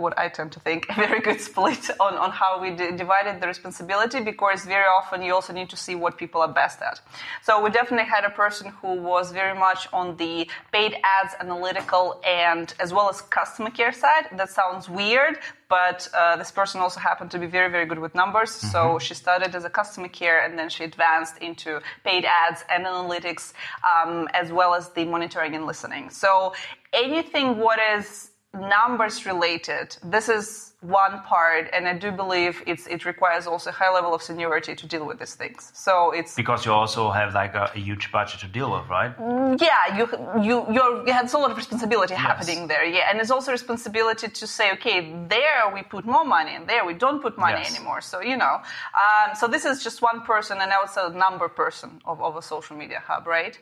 what 0.00 0.18
I 0.18 0.28
tend 0.28 0.52
to 0.52 0.60
think, 0.60 0.86
a 0.90 0.94
very 0.94 1.20
good 1.20 1.40
split 1.40 1.90
on, 2.00 2.14
on 2.14 2.30
how 2.30 2.60
we 2.60 2.70
d- 2.70 2.96
divided 2.96 3.40
the 3.40 3.46
responsibility 3.46 4.20
because 4.20 4.64
very 4.64 4.86
often 4.86 5.22
you 5.22 5.34
also 5.34 5.52
need 5.52 5.68
to 5.70 5.76
see 5.76 5.94
what 5.94 6.16
people 6.16 6.40
are 6.40 6.52
best 6.52 6.80
at. 6.82 7.00
So 7.42 7.62
we 7.62 7.70
definitely 7.70 8.08
had 8.08 8.24
a 8.24 8.30
person 8.30 8.72
who 8.80 8.94
was 8.94 9.32
very 9.32 9.58
much 9.58 9.86
on 9.92 10.16
the 10.16 10.48
paid 10.72 10.94
ads, 11.18 11.34
analytical, 11.40 12.20
and 12.26 12.72
as 12.80 12.92
well 12.92 13.08
as 13.08 13.20
customer 13.20 13.70
care 13.70 13.92
side. 13.92 14.26
That 14.36 14.50
sounds 14.50 14.88
weird, 14.88 15.38
but 15.68 16.08
uh, 16.14 16.36
this 16.36 16.50
person 16.50 16.80
also 16.80 17.00
happened 17.00 17.30
to 17.30 17.38
be 17.38 17.46
very, 17.46 17.70
very 17.70 17.86
good 17.86 17.98
with 17.98 18.14
numbers. 18.14 18.50
Mm-hmm. 18.50 18.68
So 18.68 18.98
she 18.98 19.14
started 19.14 19.54
as 19.54 19.64
a 19.64 19.70
customer 19.70 20.08
care 20.08 20.44
and 20.44 20.58
then 20.58 20.68
she 20.68 20.84
advanced 20.84 21.38
into 21.38 21.80
paid 22.04 22.24
ads 22.24 22.64
and 22.68 22.84
analytics, 22.86 23.52
um, 23.84 24.28
as 24.34 24.50
well 24.50 24.74
as 24.74 24.90
the 24.90 25.04
monitoring 25.04 25.54
and 25.54 25.66
listening. 25.66 26.10
So 26.10 26.54
anything 26.92 27.58
what 27.58 27.78
is 27.96 28.29
numbers 28.54 29.26
related, 29.26 29.96
this 30.02 30.28
is 30.28 30.69
one 30.80 31.20
part, 31.24 31.68
and 31.74 31.86
I 31.86 31.92
do 31.92 32.10
believe 32.10 32.62
it's, 32.66 32.86
it 32.86 33.04
requires 33.04 33.46
also 33.46 33.68
a 33.68 33.72
high 33.72 33.92
level 33.92 34.14
of 34.14 34.22
seniority 34.22 34.74
to 34.74 34.86
deal 34.86 35.06
with 35.06 35.18
these 35.18 35.34
things. 35.34 35.70
So 35.74 36.12
it's 36.12 36.34
because 36.34 36.64
you 36.64 36.72
also 36.72 37.10
have 37.10 37.34
like 37.34 37.54
a, 37.54 37.70
a 37.74 37.78
huge 37.78 38.10
budget 38.10 38.40
to 38.40 38.46
deal 38.48 38.72
with, 38.72 38.88
right? 38.88 39.14
Mm, 39.18 39.60
yeah, 39.60 39.98
you 39.98 40.08
you 40.42 40.66
you 40.72 41.12
have 41.12 41.32
a 41.32 41.36
lot 41.36 41.50
of 41.50 41.56
responsibility 41.58 42.14
yes. 42.14 42.22
happening 42.22 42.66
there. 42.66 42.84
Yeah, 42.84 43.10
and 43.10 43.20
it's 43.20 43.30
also 43.30 43.52
responsibility 43.52 44.28
to 44.28 44.46
say, 44.46 44.72
okay, 44.72 45.12
there 45.28 45.70
we 45.74 45.82
put 45.82 46.06
more 46.06 46.24
money, 46.24 46.54
and 46.54 46.66
there 46.66 46.86
we 46.86 46.94
don't 46.94 47.20
put 47.20 47.36
money 47.36 47.60
yes. 47.60 47.74
anymore. 47.74 48.00
So 48.00 48.22
you 48.22 48.38
know, 48.38 48.62
um, 49.02 49.34
so 49.34 49.46
this 49.46 49.66
is 49.66 49.84
just 49.84 50.00
one 50.00 50.22
person, 50.22 50.58
and 50.62 50.72
I 50.72 50.78
was 50.80 50.96
a 50.96 51.10
number 51.10 51.48
person 51.48 52.00
of, 52.06 52.22
of 52.22 52.36
a 52.36 52.42
social 52.42 52.74
media 52.74 53.02
hub, 53.06 53.26
right? 53.26 53.58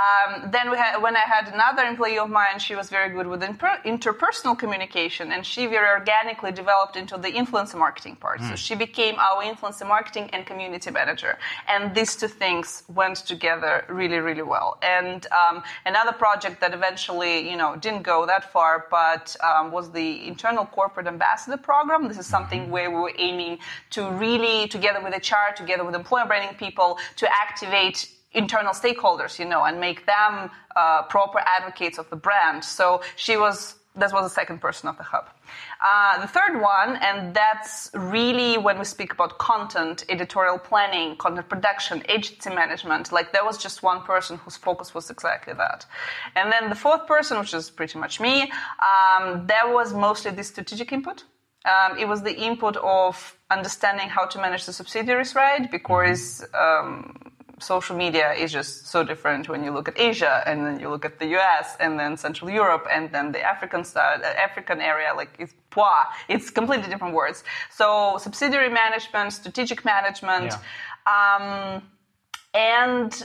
Um, 0.00 0.52
then 0.52 0.70
we 0.70 0.76
had 0.76 1.02
when 1.02 1.16
I 1.16 1.26
had 1.34 1.52
another 1.52 1.82
employee 1.82 2.20
of 2.20 2.30
mine, 2.30 2.60
she 2.60 2.76
was 2.76 2.90
very 2.90 3.10
good 3.12 3.26
with 3.26 3.42
interpersonal 3.42 4.56
communication, 4.56 5.32
and 5.32 5.44
she 5.44 5.66
very 5.66 5.88
organically 5.88 6.52
developed 6.62 6.96
into 7.02 7.16
the 7.26 7.30
influencer 7.40 7.78
marketing 7.86 8.16
part. 8.24 8.38
Mm. 8.40 8.48
So 8.48 8.54
hmm. 8.54 8.66
she 8.66 8.74
became 8.86 9.14
our 9.28 9.40
influencer 9.50 9.86
marketing 9.96 10.26
and 10.34 10.40
community 10.50 10.90
manager. 11.00 11.32
And 11.72 11.82
these 11.98 12.12
two 12.20 12.28
things 12.42 12.66
went 13.00 13.18
together 13.32 13.72
really, 14.00 14.20
really 14.28 14.46
well. 14.54 14.78
And 14.98 15.20
um, 15.40 15.56
another 15.92 16.14
project 16.24 16.56
that 16.62 16.72
eventually, 16.80 17.34
you 17.50 17.56
know, 17.60 17.70
didn't 17.76 18.04
go 18.12 18.26
that 18.32 18.44
far, 18.54 18.72
but 18.90 19.24
um, 19.48 19.64
was 19.76 19.86
the 20.00 20.08
internal 20.32 20.66
corporate 20.78 21.06
ambassador 21.14 21.56
program. 21.70 22.00
This 22.08 22.18
is 22.24 22.26
something 22.36 22.62
mm-hmm. 22.62 22.76
where 22.76 22.90
we 22.94 23.00
were 23.06 23.16
aiming 23.28 23.58
to 23.90 24.00
really, 24.24 24.68
together 24.68 25.00
with 25.02 25.12
HR, 25.14 25.48
together 25.56 25.84
with 25.84 25.94
employer 25.94 26.26
branding 26.26 26.56
people, 26.64 26.98
to 27.16 27.26
activate 27.44 27.98
internal 28.32 28.72
stakeholders, 28.72 29.38
you 29.38 29.44
know, 29.44 29.64
and 29.64 29.80
make 29.80 30.06
them 30.06 30.50
uh, 30.76 31.02
proper 31.04 31.40
advocates 31.58 31.98
of 31.98 32.08
the 32.10 32.16
brand. 32.16 32.64
So 32.64 33.02
she 33.16 33.36
was, 33.36 33.74
that 34.00 34.12
was 34.12 34.24
the 34.24 34.34
second 34.34 34.60
person 34.60 34.88
of 34.88 34.96
the 34.96 35.02
hub. 35.02 35.28
Uh, 35.80 36.20
the 36.20 36.26
third 36.26 36.60
one, 36.60 36.96
and 36.96 37.34
that's 37.34 37.90
really 37.94 38.58
when 38.58 38.78
we 38.78 38.84
speak 38.84 39.12
about 39.12 39.38
content, 39.38 40.04
editorial 40.08 40.58
planning, 40.58 41.16
content 41.16 41.48
production, 41.48 42.02
agency 42.08 42.50
management, 42.50 43.12
like 43.12 43.32
there 43.32 43.44
was 43.44 43.56
just 43.58 43.82
one 43.82 44.02
person 44.02 44.36
whose 44.38 44.56
focus 44.56 44.94
was 44.94 45.10
exactly 45.10 45.54
that. 45.54 45.86
And 46.34 46.52
then 46.52 46.68
the 46.68 46.76
fourth 46.76 47.06
person, 47.06 47.38
which 47.38 47.54
is 47.54 47.70
pretty 47.70 47.98
much 47.98 48.20
me, 48.20 48.50
um, 48.90 49.46
there 49.46 49.72
was 49.72 49.94
mostly 49.94 50.30
the 50.32 50.44
strategic 50.44 50.92
input. 50.92 51.24
Um, 51.64 51.98
it 51.98 52.08
was 52.08 52.22
the 52.22 52.34
input 52.34 52.76
of 52.78 53.36
understanding 53.50 54.08
how 54.08 54.24
to 54.26 54.38
manage 54.38 54.64
the 54.64 54.72
subsidiaries 54.72 55.34
right, 55.34 55.70
because 55.70 56.44
um, 56.58 57.29
social 57.60 57.96
media 57.96 58.32
is 58.32 58.52
just 58.52 58.86
so 58.86 59.04
different 59.04 59.48
when 59.48 59.62
you 59.64 59.70
look 59.70 59.88
at 59.88 59.98
Asia 59.98 60.42
and 60.46 60.66
then 60.66 60.80
you 60.80 60.88
look 60.88 61.04
at 61.04 61.18
the 61.18 61.28
US 61.38 61.76
and 61.80 61.98
then 61.98 62.16
Central 62.16 62.50
Europe 62.50 62.86
and 62.90 63.10
then 63.12 63.32
the 63.32 63.42
African 63.42 63.84
side, 63.84 64.22
uh, 64.22 64.48
African 64.48 64.80
area, 64.80 65.12
like 65.14 65.30
it's 65.38 65.54
pois, 65.70 66.04
it's 66.28 66.50
completely 66.50 66.88
different 66.88 67.14
words. 67.14 67.44
So 67.70 68.18
subsidiary 68.18 68.70
management, 68.70 69.32
strategic 69.32 69.84
management, 69.84 70.52
yeah. 70.52 71.76
um, 71.76 71.82
and 72.54 73.22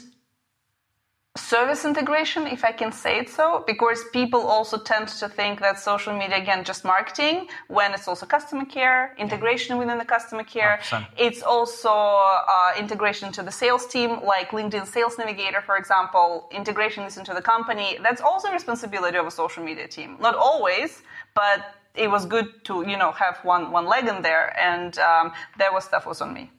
service 1.37 1.83
integration, 1.85 2.47
if 2.47 2.63
I 2.63 2.71
can 2.71 2.91
say 2.91 3.19
it 3.19 3.29
so, 3.29 3.63
because 3.67 4.03
people 4.13 4.41
also 4.41 4.77
tend 4.77 5.07
to 5.09 5.27
think 5.27 5.59
that 5.59 5.79
social 5.79 6.13
media, 6.17 6.37
again, 6.37 6.63
just 6.63 6.85
marketing, 6.85 7.47
when 7.67 7.93
it's 7.93 8.07
also 8.07 8.25
customer 8.25 8.65
care, 8.65 9.13
integration 9.17 9.77
within 9.77 9.97
the 9.97 10.05
customer 10.05 10.43
care. 10.43 10.79
100%. 10.81 11.07
It's 11.17 11.41
also 11.43 11.89
uh, 11.91 12.73
integration 12.79 13.31
to 13.33 13.43
the 13.43 13.51
sales 13.51 13.85
team, 13.85 14.23
like 14.23 14.51
LinkedIn 14.51 14.87
Sales 14.87 15.17
Navigator, 15.17 15.61
for 15.61 15.77
example, 15.77 16.47
integration 16.51 17.03
this 17.03 17.17
into 17.17 17.33
the 17.33 17.41
company. 17.41 17.97
That's 18.01 18.21
also 18.21 18.51
responsibility 18.51 19.17
of 19.17 19.27
a 19.27 19.31
social 19.31 19.63
media 19.63 19.87
team. 19.87 20.17
Not 20.19 20.35
always, 20.35 21.01
but 21.33 21.75
it 21.95 22.09
was 22.09 22.25
good 22.25 22.63
to, 22.65 22.85
you 22.87 22.97
know, 22.97 23.11
have 23.11 23.37
one, 23.43 23.71
one 23.71 23.85
leg 23.85 24.07
in 24.07 24.21
there. 24.21 24.57
And 24.59 24.97
um, 24.99 25.33
there 25.57 25.73
was 25.73 25.83
stuff 25.83 26.05
was 26.05 26.21
on 26.21 26.33
me. 26.33 26.49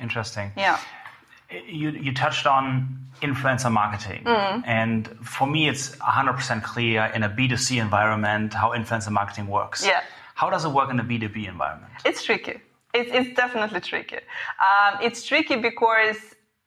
Interesting. 0.00 0.52
Yeah 0.56 0.78
you, 1.66 1.90
you 1.90 2.12
touched 2.14 2.46
on 2.46 2.98
influencer 3.20 3.70
marketing. 3.70 4.24
Mm. 4.24 4.62
And 4.66 5.08
for 5.22 5.46
me, 5.46 5.68
it's 5.68 5.90
100% 5.96 6.62
clear 6.62 7.10
in 7.14 7.22
a 7.22 7.28
B2C 7.28 7.80
environment 7.80 8.54
how 8.54 8.70
influencer 8.70 9.10
marketing 9.10 9.46
works. 9.46 9.84
Yeah. 9.84 10.02
How 10.34 10.50
does 10.50 10.64
it 10.64 10.70
work 10.70 10.90
in 10.90 10.98
a 10.98 11.04
B2B 11.04 11.48
environment? 11.48 11.92
It's 12.04 12.24
tricky. 12.24 12.60
It's, 12.94 13.10
it's 13.12 13.36
definitely 13.36 13.80
tricky. 13.80 14.16
Um, 14.16 14.98
it's 15.00 15.24
tricky 15.24 15.56
because 15.56 16.16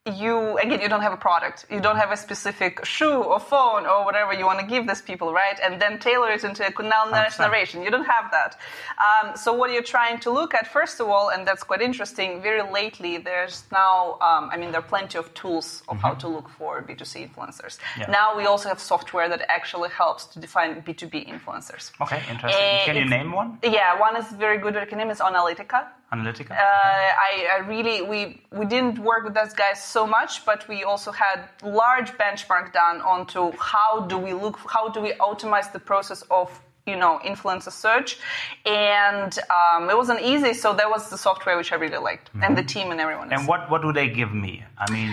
you 0.06 0.58
again 0.58 0.80
you 0.80 0.88
don't 0.88 1.02
have 1.02 1.12
a 1.12 1.16
product. 1.16 1.66
You 1.70 1.80
don't 1.80 1.96
have 1.96 2.12
a 2.12 2.16
specific 2.16 2.84
shoe 2.84 3.22
or 3.22 3.40
phone 3.40 3.86
or 3.86 4.04
whatever 4.04 4.32
you 4.32 4.46
want 4.46 4.60
to 4.60 4.66
give 4.66 4.86
these 4.86 5.02
people 5.02 5.32
right? 5.32 5.58
And 5.62 5.80
then 5.80 5.98
tailor 5.98 6.30
it 6.30 6.44
into 6.44 6.66
a 6.66 6.70
kunal 6.70 7.10
narration. 7.38 7.82
You 7.82 7.90
don't 7.90 8.06
have 8.06 8.30
that. 8.30 8.58
Um, 9.06 9.36
so 9.36 9.52
what 9.52 9.72
you're 9.72 9.82
trying 9.82 10.18
to 10.20 10.30
look 10.30 10.54
at 10.54 10.66
first 10.66 11.00
of 11.00 11.08
all 11.08 11.30
and 11.30 11.46
that's 11.46 11.62
quite 11.62 11.80
interesting 11.80 12.40
very 12.42 12.62
lately 12.80 13.18
there's 13.18 13.64
now 13.72 13.96
um, 14.28 14.44
i 14.52 14.56
mean 14.56 14.70
there 14.72 14.80
are 14.80 14.90
plenty 14.96 15.18
of 15.18 15.26
tools 15.34 15.82
of 15.88 15.96
mm-hmm. 15.96 16.06
how 16.06 16.14
to 16.22 16.28
look 16.28 16.48
for 16.48 16.82
b2c 16.88 17.14
influencers. 17.28 17.78
Yeah. 17.98 18.06
now 18.20 18.36
we 18.36 18.44
also 18.46 18.68
have 18.68 18.80
software 18.80 19.28
that 19.28 19.42
actually 19.48 19.90
helps 19.90 20.22
to 20.32 20.36
define 20.38 20.82
b2b 20.82 21.14
influencers. 21.34 21.84
Okay 22.00 22.20
interesting. 22.30 22.62
And 22.62 22.84
can 22.88 22.96
you 22.96 23.08
name 23.16 23.32
one? 23.32 23.58
Yeah 23.62 23.98
one 24.06 24.16
is 24.16 24.26
very 24.32 24.58
good 24.58 24.74
recommend 24.74 25.10
is 25.10 25.20
analytica 25.30 25.80
Analytica. 26.12 26.52
Uh, 26.52 26.54
I, 26.54 27.48
I 27.56 27.58
really 27.66 28.00
we 28.02 28.40
we 28.52 28.64
didn't 28.64 28.98
work 29.00 29.24
with 29.24 29.34
those 29.34 29.52
guys 29.52 29.82
so 29.82 30.06
much, 30.06 30.44
but 30.46 30.66
we 30.68 30.84
also 30.84 31.10
had 31.10 31.48
large 31.64 32.12
benchmark 32.12 32.72
done 32.72 33.00
onto 33.00 33.50
how 33.58 34.00
do 34.06 34.16
we 34.16 34.32
look, 34.32 34.56
how 34.68 34.88
do 34.88 35.00
we 35.00 35.12
automate 35.14 35.72
the 35.72 35.80
process 35.80 36.22
of 36.30 36.48
you 36.86 36.96
know 36.96 37.18
influencer 37.24 37.72
search, 37.72 38.18
and 38.64 39.36
um, 39.50 39.90
it 39.90 39.96
wasn't 39.96 40.20
easy. 40.22 40.54
So 40.54 40.72
that 40.74 40.88
was 40.88 41.10
the 41.10 41.18
software 41.18 41.56
which 41.56 41.72
I 41.72 41.76
really 41.76 41.98
liked, 41.98 42.30
and 42.40 42.56
the 42.56 42.62
team 42.62 42.92
and 42.92 43.00
everyone. 43.00 43.32
else. 43.32 43.40
and 43.40 43.48
what 43.48 43.68
what 43.70 43.82
do 43.82 43.92
they 43.92 44.08
give 44.08 44.32
me? 44.32 44.62
I 44.78 44.90
mean, 44.92 45.10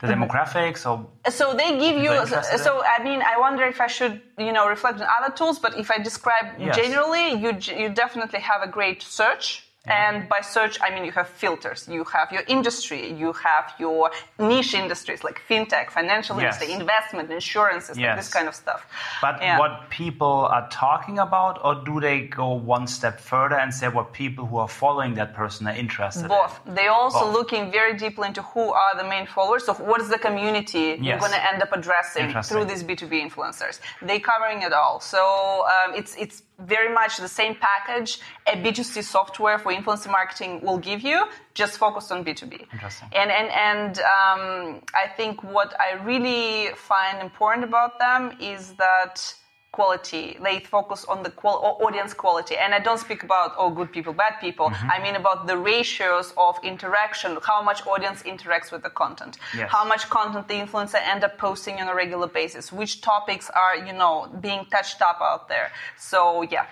the 0.00 0.06
demographics 0.06 0.86
or 0.90 1.06
So 1.30 1.52
they 1.52 1.78
give 1.78 1.96
you. 1.96 2.08
People 2.10 2.22
interested 2.24 2.54
in- 2.54 2.64
So 2.64 2.82
I 2.82 3.02
mean, 3.04 3.20
I 3.20 3.38
wonder 3.38 3.64
if 3.64 3.78
I 3.80 3.88
should, 3.88 4.22
you 4.38 4.52
know, 4.52 4.66
reflect 4.66 5.02
on 5.02 5.06
other 5.18 5.34
tools. 5.34 5.58
But 5.58 5.76
if 5.78 5.90
I 5.90 5.98
describe 5.98 6.46
Yes. 6.58 6.76
generally, 6.76 7.26
you 7.42 7.50
you 7.82 7.90
definitely 7.90 8.40
have 8.40 8.62
a 8.62 8.68
great 8.68 9.02
search. 9.02 9.66
And 9.90 10.28
by 10.28 10.40
search, 10.40 10.78
I 10.80 10.90
mean 10.94 11.04
you 11.04 11.12
have 11.12 11.28
filters. 11.28 11.88
You 11.88 12.04
have 12.04 12.28
your 12.32 12.44
industry. 12.48 13.12
You 13.12 13.32
have 13.32 13.66
your 13.78 14.10
niche 14.38 14.74
industries 14.74 15.24
like 15.24 15.40
fintech, 15.48 15.90
financial 15.90 16.34
Yes. 16.40 16.42
industry, 16.62 16.68
investment, 16.80 17.30
insurances, 17.30 17.98
like 17.98 18.16
this 18.16 18.32
kind 18.32 18.48
of 18.48 18.54
stuff. 18.54 18.86
But 19.20 19.34
Yeah. 19.42 19.58
what 19.58 19.90
people 19.90 20.46
are 20.56 20.66
talking 20.70 21.18
about, 21.18 21.54
or 21.64 21.74
do 21.84 22.00
they 22.00 22.18
go 22.42 22.48
one 22.76 22.86
step 22.86 23.20
further 23.20 23.56
and 23.62 23.74
say 23.74 23.88
what 23.88 24.12
people 24.12 24.46
who 24.46 24.58
are 24.58 24.68
following 24.68 25.14
that 25.14 25.34
person 25.34 25.66
are 25.66 25.74
interested 25.84 26.28
Both. 26.28 26.60
in? 26.66 26.74
They 26.74 26.88
also 26.88 27.24
Both. 27.24 27.34
looking 27.38 27.70
very 27.70 27.94
deeply 27.94 28.28
into 28.28 28.42
who 28.42 28.72
are 28.72 28.94
the 28.96 29.04
main 29.04 29.26
followers. 29.26 29.64
So 29.66 29.74
what 29.74 30.00
is 30.00 30.08
the 30.08 30.18
community 30.18 30.96
you're 31.00 31.18
going 31.18 31.32
to 31.32 31.44
end 31.52 31.62
up 31.62 31.72
addressing 31.72 32.28
through 32.48 32.64
these 32.66 32.82
B2B 32.84 33.14
influencers? 33.26 33.80
They're 34.02 34.20
covering 34.32 34.62
it 34.62 34.72
all. 34.72 35.00
So 35.00 35.64
um, 35.74 35.94
it's 35.94 36.14
it's 36.16 36.42
very 36.66 36.92
much 36.92 37.16
the 37.16 37.28
same 37.28 37.54
package 37.54 38.20
a 38.46 38.52
B2C 38.52 39.02
software 39.02 39.58
for 39.58 39.72
influencer 39.72 40.10
marketing 40.10 40.60
will 40.62 40.78
give 40.78 41.00
you, 41.02 41.26
just 41.54 41.78
focused 41.78 42.12
on 42.12 42.24
B2B. 42.24 42.66
Interesting. 42.72 43.08
And 43.14 43.30
and 43.30 43.48
and 43.50 43.98
um, 43.98 44.82
I 44.94 45.08
think 45.16 45.42
what 45.42 45.74
I 45.80 46.02
really 46.04 46.74
find 46.76 47.20
important 47.20 47.64
about 47.64 47.98
them 47.98 48.36
is 48.40 48.72
that 48.74 49.34
quality. 49.80 50.24
They 50.46 50.56
focus 50.76 51.00
on 51.12 51.18
the 51.26 51.32
qual- 51.40 51.62
audience 51.86 52.12
quality. 52.24 52.54
And 52.62 52.70
I 52.78 52.80
don't 52.86 53.02
speak 53.06 53.20
about, 53.28 53.48
oh, 53.60 53.70
good 53.78 53.90
people, 53.96 54.12
bad 54.24 54.34
people. 54.46 54.66
Mm-hmm. 54.70 54.94
I 54.94 54.96
mean 55.04 55.16
about 55.22 55.38
the 55.50 55.56
ratios 55.72 56.28
of 56.46 56.52
interaction, 56.72 57.30
how 57.50 57.60
much 57.68 57.80
audience 57.94 58.20
interacts 58.34 58.68
with 58.72 58.82
the 58.86 58.92
content, 59.02 59.34
Yes. 59.60 59.66
how 59.76 59.84
much 59.92 60.02
content 60.18 60.44
the 60.52 60.58
influencer 60.64 61.00
end 61.12 61.22
up 61.28 61.34
posting 61.46 61.76
on 61.82 61.86
a 61.92 61.94
regular 62.04 62.28
basis, 62.40 62.64
which 62.80 62.92
topics 63.12 63.46
are, 63.62 63.74
you 63.88 63.94
know, 64.00 64.14
being 64.46 64.62
touched 64.74 65.00
up 65.10 65.18
out 65.30 65.42
there. 65.52 65.68
So, 66.10 66.20
yeah. 66.54 66.66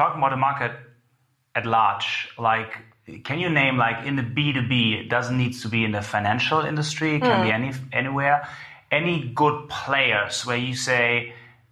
Talking 0.00 0.18
about 0.20 0.32
the 0.36 0.42
market 0.48 0.72
at 1.58 1.64
large, 1.78 2.08
like, 2.50 2.72
can 3.28 3.38
you 3.44 3.50
name 3.62 3.76
like 3.86 3.98
in 4.08 4.14
the 4.20 4.26
B 4.36 4.38
two 4.56 4.66
B? 4.72 4.74
It 5.02 5.08
doesn't 5.16 5.38
need 5.44 5.54
to 5.62 5.68
be 5.76 5.80
in 5.86 5.92
the 5.98 6.02
financial 6.16 6.60
industry. 6.72 7.10
It 7.16 7.22
can 7.28 7.38
be 7.46 7.50
Hmm. 7.50 7.60
any 7.60 7.70
anywhere. 8.00 8.36
Any 9.00 9.16
good 9.42 9.58
players 9.84 10.34
where 10.46 10.60
you 10.68 10.74
say 10.90 11.08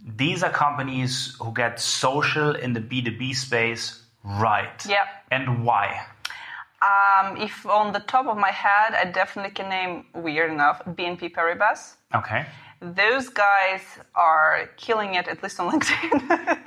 these 0.05 0.43
are 0.43 0.51
companies 0.51 1.37
who 1.41 1.53
get 1.53 1.81
social 1.81 2.55
in 2.55 2.73
the 2.73 2.81
B 2.81 3.03
two 3.03 3.17
B 3.17 3.33
space 3.33 4.05
right? 4.25 4.85
Yeah. 4.89 5.07
And 5.31 5.65
why? 5.65 6.07
Um, 6.83 7.37
if 7.37 7.67
on 7.67 7.93
the 7.93 8.01
top 8.01 8.27
of 8.27 8.37
my 8.37 8.51
head, 8.51 8.95
I 8.95 9.05
definitely 9.05 9.53
can 9.53 9.69
name, 9.69 10.07
weird 10.15 10.51
enough, 10.51 10.83
BNP 10.85 11.33
Paribas. 11.33 11.95
Okay. 12.15 12.47
those 12.81 13.31
guys 13.31 13.81
are 14.15 14.69
killing 14.77 15.15
it, 15.15 15.27
at 15.27 15.43
least 15.43 15.59
on 15.59 15.71
LinkedIn, 15.73 16.59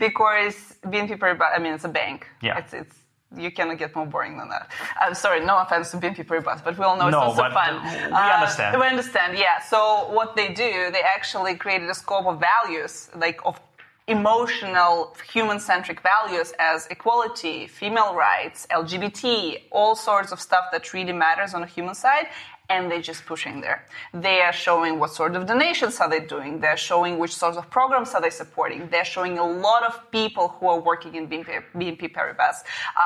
because 0.00 0.74
BNP 0.84 1.18
Paribas, 1.18 1.50
I 1.54 1.58
mean, 1.58 1.74
it's 1.74 1.84
a 1.84 1.88
bank. 1.88 2.26
Yeah. 2.40 2.58
It's, 2.58 2.72
it's, 2.72 2.96
you 3.36 3.50
cannot 3.50 3.78
get 3.78 3.94
more 3.94 4.06
boring 4.06 4.36
than 4.38 4.48
that. 4.48 4.70
I'm 5.00 5.14
sorry, 5.14 5.44
no 5.44 5.58
offense 5.58 5.90
to 5.92 5.96
BNP 5.98 6.26
Paribas, 6.26 6.62
but 6.64 6.78
we 6.78 6.84
all 6.84 6.96
know 6.96 7.08
it's 7.08 7.12
No, 7.12 7.20
also 7.20 7.42
but 7.42 7.52
fun. 7.52 7.74
we 7.84 7.90
Uh, 8.12 8.16
understand. 8.36 8.80
We 8.80 8.86
understand, 8.86 9.38
yeah. 9.38 9.60
So 9.60 10.08
what 10.10 10.36
they 10.36 10.48
do, 10.52 10.90
they 10.90 11.02
actually 11.16 11.54
created 11.56 11.88
a 11.90 11.94
scope 11.94 12.26
of 12.26 12.40
values, 12.40 13.10
like 13.14 13.40
of 13.44 13.60
emotional, 14.08 15.16
human-centric 15.32 16.00
values 16.00 16.52
as 16.60 16.86
equality, 16.96 17.66
female 17.66 18.14
rights, 18.14 18.66
LGBT, 18.70 19.62
all 19.72 19.94
sorts 19.96 20.30
of 20.32 20.40
stuff 20.40 20.66
that 20.72 20.92
really 20.92 21.12
matters 21.12 21.54
on 21.54 21.62
a 21.64 21.66
human 21.66 21.94
side, 21.94 22.26
and 22.68 22.90
they're 22.90 23.02
just 23.02 23.24
pushing 23.26 23.60
there. 23.60 23.86
They 24.12 24.40
are 24.40 24.52
showing 24.52 24.98
what 24.98 25.10
sort 25.12 25.36
of 25.36 25.46
donations 25.46 26.00
are 26.00 26.08
they 26.10 26.20
doing. 26.20 26.60
They're 26.60 26.76
showing 26.76 27.18
which 27.18 27.34
sorts 27.34 27.56
of 27.56 27.70
programs 27.70 28.14
are 28.14 28.20
they 28.20 28.30
supporting. 28.30 28.88
They're 28.88 29.04
showing 29.04 29.38
a 29.38 29.46
lot 29.46 29.82
of 29.84 30.10
people 30.10 30.48
who 30.48 30.66
are 30.68 30.80
working 30.80 31.14
in 31.14 31.28
BNP, 31.28 31.62
BNP 31.74 32.12
Paribas, 32.12 32.56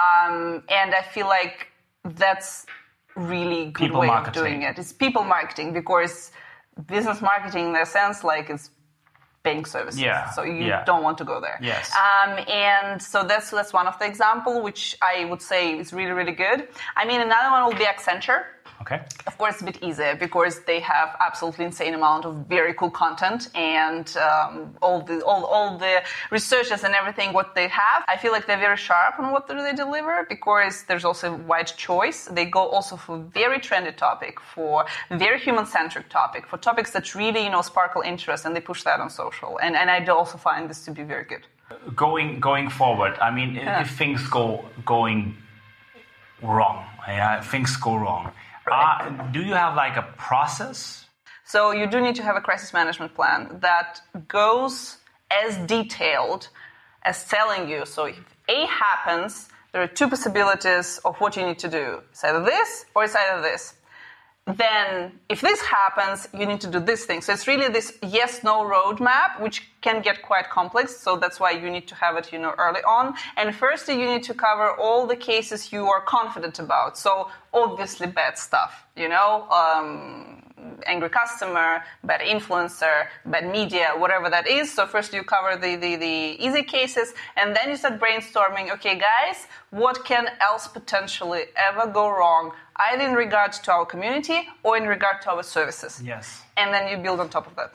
um, 0.00 0.62
and 0.68 0.94
I 0.94 1.02
feel 1.02 1.26
like 1.26 1.68
that's 2.04 2.66
really 3.16 3.66
good 3.66 3.86
People 3.88 4.00
way 4.00 4.06
marketing. 4.06 4.42
of 4.42 4.48
doing 4.48 4.62
it. 4.62 4.78
It's 4.78 4.92
people 4.92 5.24
marketing 5.24 5.72
because 5.72 6.32
business 6.86 7.20
marketing, 7.20 7.70
in 7.70 7.76
a 7.76 7.84
sense, 7.86 8.24
like 8.24 8.48
it's 8.48 8.70
bank 9.42 9.66
services. 9.66 10.00
Yeah, 10.00 10.30
So 10.30 10.42
you 10.42 10.66
yeah. 10.66 10.84
don't 10.84 11.02
want 11.02 11.18
to 11.18 11.24
go 11.24 11.40
there. 11.40 11.58
Yes. 11.62 11.90
Um, 11.96 12.38
and 12.48 13.00
so 13.02 13.24
that's 13.24 13.50
that's 13.50 13.72
one 13.72 13.86
of 13.86 13.98
the 13.98 14.06
example 14.06 14.62
which 14.62 14.96
I 15.02 15.24
would 15.24 15.42
say 15.42 15.78
is 15.78 15.92
really 15.92 16.12
really 16.12 16.32
good. 16.32 16.68
I 16.96 17.04
mean, 17.06 17.20
another 17.20 17.50
one 17.50 17.64
will 17.64 17.78
be 17.78 17.84
Accenture. 17.84 18.44
Okay. 18.82 19.00
Of 19.26 19.36
course, 19.36 19.54
it's 19.54 19.62
a 19.62 19.66
bit 19.66 19.82
easier 19.82 20.16
because 20.16 20.60
they 20.64 20.80
have 20.80 21.14
absolutely 21.20 21.66
insane 21.66 21.92
amount 21.92 22.24
of 22.24 22.34
very 22.48 22.72
cool 22.72 22.90
content 22.90 23.50
and 23.54 24.06
um, 24.16 24.74
all 24.80 25.02
the 25.02 25.22
all, 25.22 25.44
all 25.44 25.76
the 25.78 26.02
researchers 26.30 26.82
and 26.82 26.94
everything 26.94 27.34
what 27.34 27.54
they 27.54 27.68
have. 27.68 28.04
I 28.08 28.16
feel 28.16 28.32
like 28.32 28.46
they're 28.46 28.64
very 28.68 28.78
sharp 28.78 29.18
on 29.20 29.32
what 29.32 29.46
do 29.48 29.54
they 29.62 29.74
deliver 29.74 30.26
because 30.28 30.84
there's 30.88 31.04
also 31.04 31.34
wide 31.52 31.70
choice. 31.76 32.24
They 32.30 32.46
go 32.46 32.60
also 32.76 32.96
for 32.96 33.18
very 33.18 33.58
trendy 33.60 33.94
topic, 33.94 34.40
for 34.54 34.86
very 35.10 35.38
human 35.38 35.66
centric 35.66 36.08
topic, 36.08 36.46
for 36.46 36.56
topics 36.56 36.90
that 36.92 37.14
really 37.14 37.44
you 37.44 37.50
know 37.50 37.62
sparkle 37.62 38.00
interest, 38.02 38.46
and 38.46 38.56
they 38.56 38.60
push 38.62 38.82
that 38.84 38.98
on 38.98 39.10
social. 39.10 39.58
And 39.62 39.76
and 39.76 39.90
I 39.90 40.00
do 40.00 40.12
also 40.12 40.38
find 40.38 40.70
this 40.70 40.84
to 40.86 40.90
be 40.90 41.02
very 41.02 41.24
good. 41.24 41.44
Going 41.94 42.40
going 42.40 42.70
forward, 42.70 43.14
I 43.20 43.30
mean, 43.30 43.50
if- 43.56 43.64
Yeah. 43.64 43.82
if 43.82 43.90
things 43.98 44.26
go 44.38 44.64
going 44.86 45.36
wrong, 46.42 46.78
yeah, 47.06 47.40
things 47.42 47.76
go 47.76 47.94
wrong. 47.96 48.32
Uh, 48.70 49.30
do 49.32 49.42
you 49.42 49.54
have 49.54 49.74
like 49.74 49.96
a 49.96 50.06
process? 50.16 51.06
So 51.44 51.72
you 51.72 51.86
do 51.88 52.00
need 52.00 52.14
to 52.16 52.22
have 52.22 52.36
a 52.36 52.40
crisis 52.40 52.72
management 52.72 53.14
plan 53.14 53.58
that 53.60 54.00
goes 54.28 54.98
as 55.30 55.56
detailed 55.66 56.48
as 57.02 57.24
telling 57.24 57.68
you. 57.68 57.84
So 57.86 58.04
if 58.06 58.20
A 58.48 58.66
happens, 58.66 59.48
there 59.72 59.82
are 59.82 59.88
two 59.88 60.08
possibilities 60.08 61.00
of 61.04 61.16
what 61.18 61.36
you 61.36 61.44
need 61.44 61.58
to 61.60 61.68
do. 61.68 62.02
It's 62.10 62.22
either 62.24 62.42
this 62.44 62.86
or 62.94 63.04
it's 63.04 63.16
either 63.16 63.42
this. 63.42 63.74
Then 64.56 65.12
if 65.28 65.40
this 65.40 65.60
happens, 65.60 66.28
you 66.32 66.46
need 66.46 66.60
to 66.62 66.70
do 66.70 66.80
this 66.80 67.04
thing. 67.04 67.20
So 67.20 67.32
it's 67.32 67.46
really 67.46 67.68
this 67.68 67.98
yes-no 68.02 68.62
roadmap, 68.64 69.40
which 69.40 69.70
can 69.80 70.02
get 70.02 70.22
quite 70.22 70.50
complex. 70.50 70.96
So 70.96 71.16
that's 71.16 71.38
why 71.40 71.52
you 71.52 71.70
need 71.70 71.88
to 71.88 71.94
have 71.94 72.16
it, 72.16 72.32
you 72.32 72.38
know, 72.38 72.54
early 72.58 72.80
on. 72.82 73.14
And 73.36 73.54
firstly, 73.54 74.00
you 74.00 74.06
need 74.06 74.22
to 74.24 74.34
cover 74.34 74.70
all 74.76 75.06
the 75.06 75.16
cases 75.16 75.72
you 75.72 75.86
are 75.86 76.00
confident 76.00 76.58
about. 76.58 76.98
So 76.98 77.28
obviously 77.52 78.06
bad 78.06 78.38
stuff, 78.38 78.84
you 78.96 79.08
know, 79.08 79.48
um, 79.50 80.49
angry 80.86 81.08
customer, 81.08 81.82
bad 82.04 82.20
influencer, 82.20 83.06
bad 83.26 83.50
media, 83.50 83.92
whatever 83.96 84.30
that 84.30 84.46
is. 84.48 84.72
So 84.72 84.86
first 84.86 85.12
you 85.12 85.22
cover 85.22 85.56
the, 85.56 85.76
the, 85.76 85.96
the 85.96 86.36
easy 86.38 86.62
cases 86.62 87.14
and 87.36 87.54
then 87.54 87.70
you 87.70 87.76
start 87.76 88.00
brainstorming, 88.00 88.72
okay 88.72 88.98
guys, 88.98 89.46
what 89.70 90.04
can 90.04 90.28
else 90.40 90.68
potentially 90.68 91.44
ever 91.56 91.90
go 91.90 92.08
wrong, 92.10 92.52
either 92.76 93.04
in 93.04 93.14
regard 93.14 93.52
to 93.52 93.72
our 93.72 93.86
community 93.86 94.48
or 94.62 94.76
in 94.76 94.86
regard 94.86 95.22
to 95.22 95.30
our 95.30 95.42
services. 95.42 96.02
Yes. 96.04 96.42
And 96.56 96.72
then 96.72 96.88
you 96.88 97.02
build 97.02 97.20
on 97.20 97.28
top 97.28 97.46
of 97.46 97.56
that. 97.56 97.72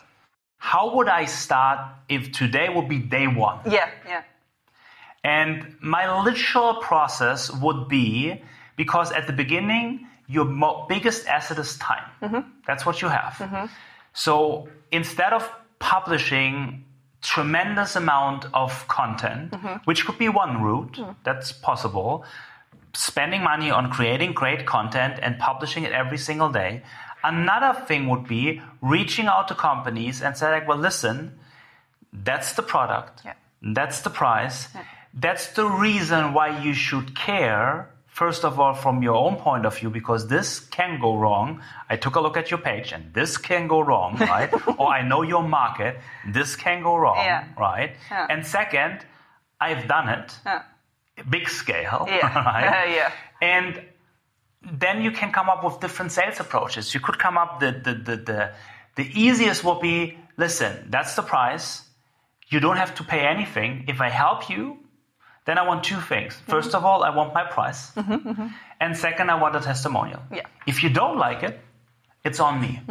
How 0.57 0.95
would 0.95 1.07
I 1.07 1.25
start 1.25 1.79
if 2.09 2.31
today 2.31 2.69
would 2.69 2.89
be 2.89 2.99
day 2.99 3.27
one? 3.27 3.59
Yeah, 3.69 3.89
yeah. 4.07 4.23
And 5.23 5.75
my 5.81 6.23
literal 6.23 6.75
process 6.75 7.51
would 7.51 7.87
be 7.87 8.43
because 8.75 9.11
at 9.11 9.27
the 9.27 9.33
beginning, 9.33 10.07
your 10.27 10.45
mo- 10.45 10.85
biggest 10.87 11.27
asset 11.27 11.59
is 11.59 11.77
time. 11.77 12.09
Mm-hmm. 12.21 12.49
That's 12.67 12.85
what 12.85 13.01
you 13.01 13.07
have. 13.09 13.33
Mm-hmm. 13.33 13.65
So 14.13 14.67
instead 14.91 15.33
of 15.33 15.49
publishing 15.79 16.85
tremendous 17.21 17.95
amount 17.95 18.45
of 18.53 18.87
content, 18.87 19.51
mm-hmm. 19.51 19.75
which 19.85 20.05
could 20.05 20.17
be 20.17 20.29
one 20.29 20.61
route, 20.61 20.93
mm. 20.93 21.15
that's 21.23 21.51
possible, 21.51 22.23
spending 22.93 23.41
money 23.43 23.71
on 23.71 23.89
creating 23.91 24.33
great 24.33 24.65
content 24.65 25.19
and 25.21 25.37
publishing 25.39 25.83
it 25.83 25.91
every 25.91 26.17
single 26.17 26.49
day. 26.49 26.83
Another 27.23 27.79
thing 27.87 28.07
would 28.07 28.27
be 28.27 28.61
reaching 28.81 29.25
out 29.25 29.47
to 29.47 29.55
companies 29.55 30.21
and 30.21 30.37
say 30.37 30.51
like, 30.51 30.67
well, 30.67 30.77
listen, 30.77 31.37
that's 32.13 32.53
the 32.53 32.61
product. 32.61 33.21
Yeah. 33.25 33.33
That's 33.61 34.01
the 34.01 34.11
price. 34.11 34.67
That's 35.13 35.47
the 35.53 35.65
reason 35.65 36.33
why 36.33 36.61
you 36.61 36.73
should 36.73 37.15
care. 37.15 37.89
First 38.15 38.45
of 38.45 38.59
all, 38.61 38.73
from 38.73 39.03
your 39.03 39.15
own 39.15 39.35
point 39.35 39.65
of 39.65 39.77
view, 39.77 39.89
because 39.89 40.27
this 40.29 40.61
can 40.61 41.01
go 41.01 41.17
wrong. 41.17 41.61
I 41.89 41.97
took 41.97 42.15
a 42.15 42.21
look 42.21 42.37
at 42.37 42.49
your 42.49 42.61
page 42.61 42.93
and 42.93 43.13
this 43.13 43.35
can 43.37 43.67
go 43.67 43.81
wrong, 43.81 44.15
right? 44.35 44.49
or 44.79 44.87
I 44.87 45.01
know 45.01 45.21
your 45.21 45.43
market. 45.43 45.97
This 46.25 46.55
can 46.55 46.81
go 46.81 46.95
wrong, 46.95 47.17
Yeah. 47.17 47.43
right? 47.59 47.91
Yeah. 48.09 48.27
And 48.29 48.47
second, 48.47 49.05
I've 49.59 49.83
done 49.89 50.07
it 50.17 50.31
Yeah. 50.45 50.61
big 51.29 51.49
scale, 51.49 52.07
right? 52.23 52.87
Uh, 52.87 52.89
yeah. 52.99 53.11
And 53.41 53.81
then 54.79 55.01
you 55.01 55.11
can 55.11 55.33
come 55.33 55.49
up 55.49 55.61
with 55.65 55.81
different 55.81 56.11
sales 56.13 56.39
approaches. 56.39 56.93
You 56.93 57.01
could 57.01 57.19
come 57.19 57.37
up 57.37 57.59
the 57.59 57.71
the 57.87 57.93
the 58.07 58.15
the, 58.29 58.41
the 58.95 59.05
easiest 59.25 59.63
would 59.65 59.81
be 59.81 60.17
listen, 60.37 60.87
that's 60.89 61.15
the 61.19 61.21
price. 61.35 61.83
You 62.47 62.61
don't 62.61 62.77
have 62.77 62.95
to 62.95 63.03
pay 63.03 63.27
anything. 63.27 63.85
If 63.89 63.99
I 63.99 64.09
help 64.09 64.49
you, 64.49 64.77
then 65.45 65.57
I 65.57 65.63
want 65.67 65.83
two 65.83 65.99
things. 66.01 66.33
Mm-hmm. 66.33 66.51
1st 66.53 66.73
of 66.73 66.85
all, 66.85 67.03
I 67.03 67.09
want 67.11 67.33
my 67.33 67.43
price. 67.43 67.91
Mm-hmm, 67.91 68.29
mm-hmm. 68.29 68.47
And 68.79 68.97
second, 68.97 69.29
I 69.29 69.35
want 69.41 69.55
a 69.55 69.59
testimonial. 69.61 70.21
Yeah. 70.31 70.45
If 70.67 70.83
you 70.83 70.89
don't 70.89 71.17
like 71.17 71.43
it, 71.43 71.59
it's 72.23 72.39
on 72.39 72.59
me. 72.59 72.81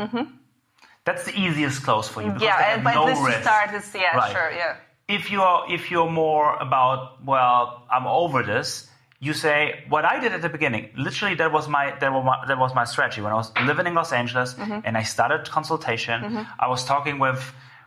That's 1.05 1.25
the 1.25 1.39
easiest 1.39 1.83
close 1.83 2.09
for 2.09 2.23
you. 2.23 2.29
Because 2.29 2.43
yeah, 2.43 2.81
but 2.83 2.95
no 2.95 3.07
this 3.07 3.19
risk. 3.21 3.43
start 3.43 3.75
is 3.75 3.95
yeah, 3.95 4.17
Right. 4.17 4.33
sure, 4.33 4.51
yeah. 4.53 4.77
If 5.07 5.31
you're 5.31 5.65
if 5.69 5.91
you're 5.91 6.11
more 6.11 6.57
about 6.57 7.23
well, 7.25 7.83
I'm 7.91 8.07
over 8.07 8.43
this. 8.43 8.89
You 9.21 9.33
say 9.35 9.85
what 9.89 10.05
I 10.05 10.19
did 10.21 10.33
at 10.33 10.41
the 10.43 10.49
beginning. 10.49 10.91
Literally, 10.97 11.35
that 11.37 11.51
was 11.53 11.69
my 11.69 11.95
that 12.01 12.11
was 12.13 12.25
my, 12.25 12.37
that 12.49 12.59
was 12.59 12.75
my 12.75 12.85
strategy 12.85 13.21
when 13.21 13.33
I 13.33 13.37
was 13.37 13.53
living 13.67 13.87
in 13.87 13.95
Los 13.95 14.13
Angeles 14.13 14.55
Mm-hmm. 14.55 14.81
and 14.87 14.97
I 14.97 15.03
started 15.03 15.51
consultation. 15.51 16.47
I 16.59 16.69
was 16.69 16.85
talking 16.87 17.19
with 17.19 17.43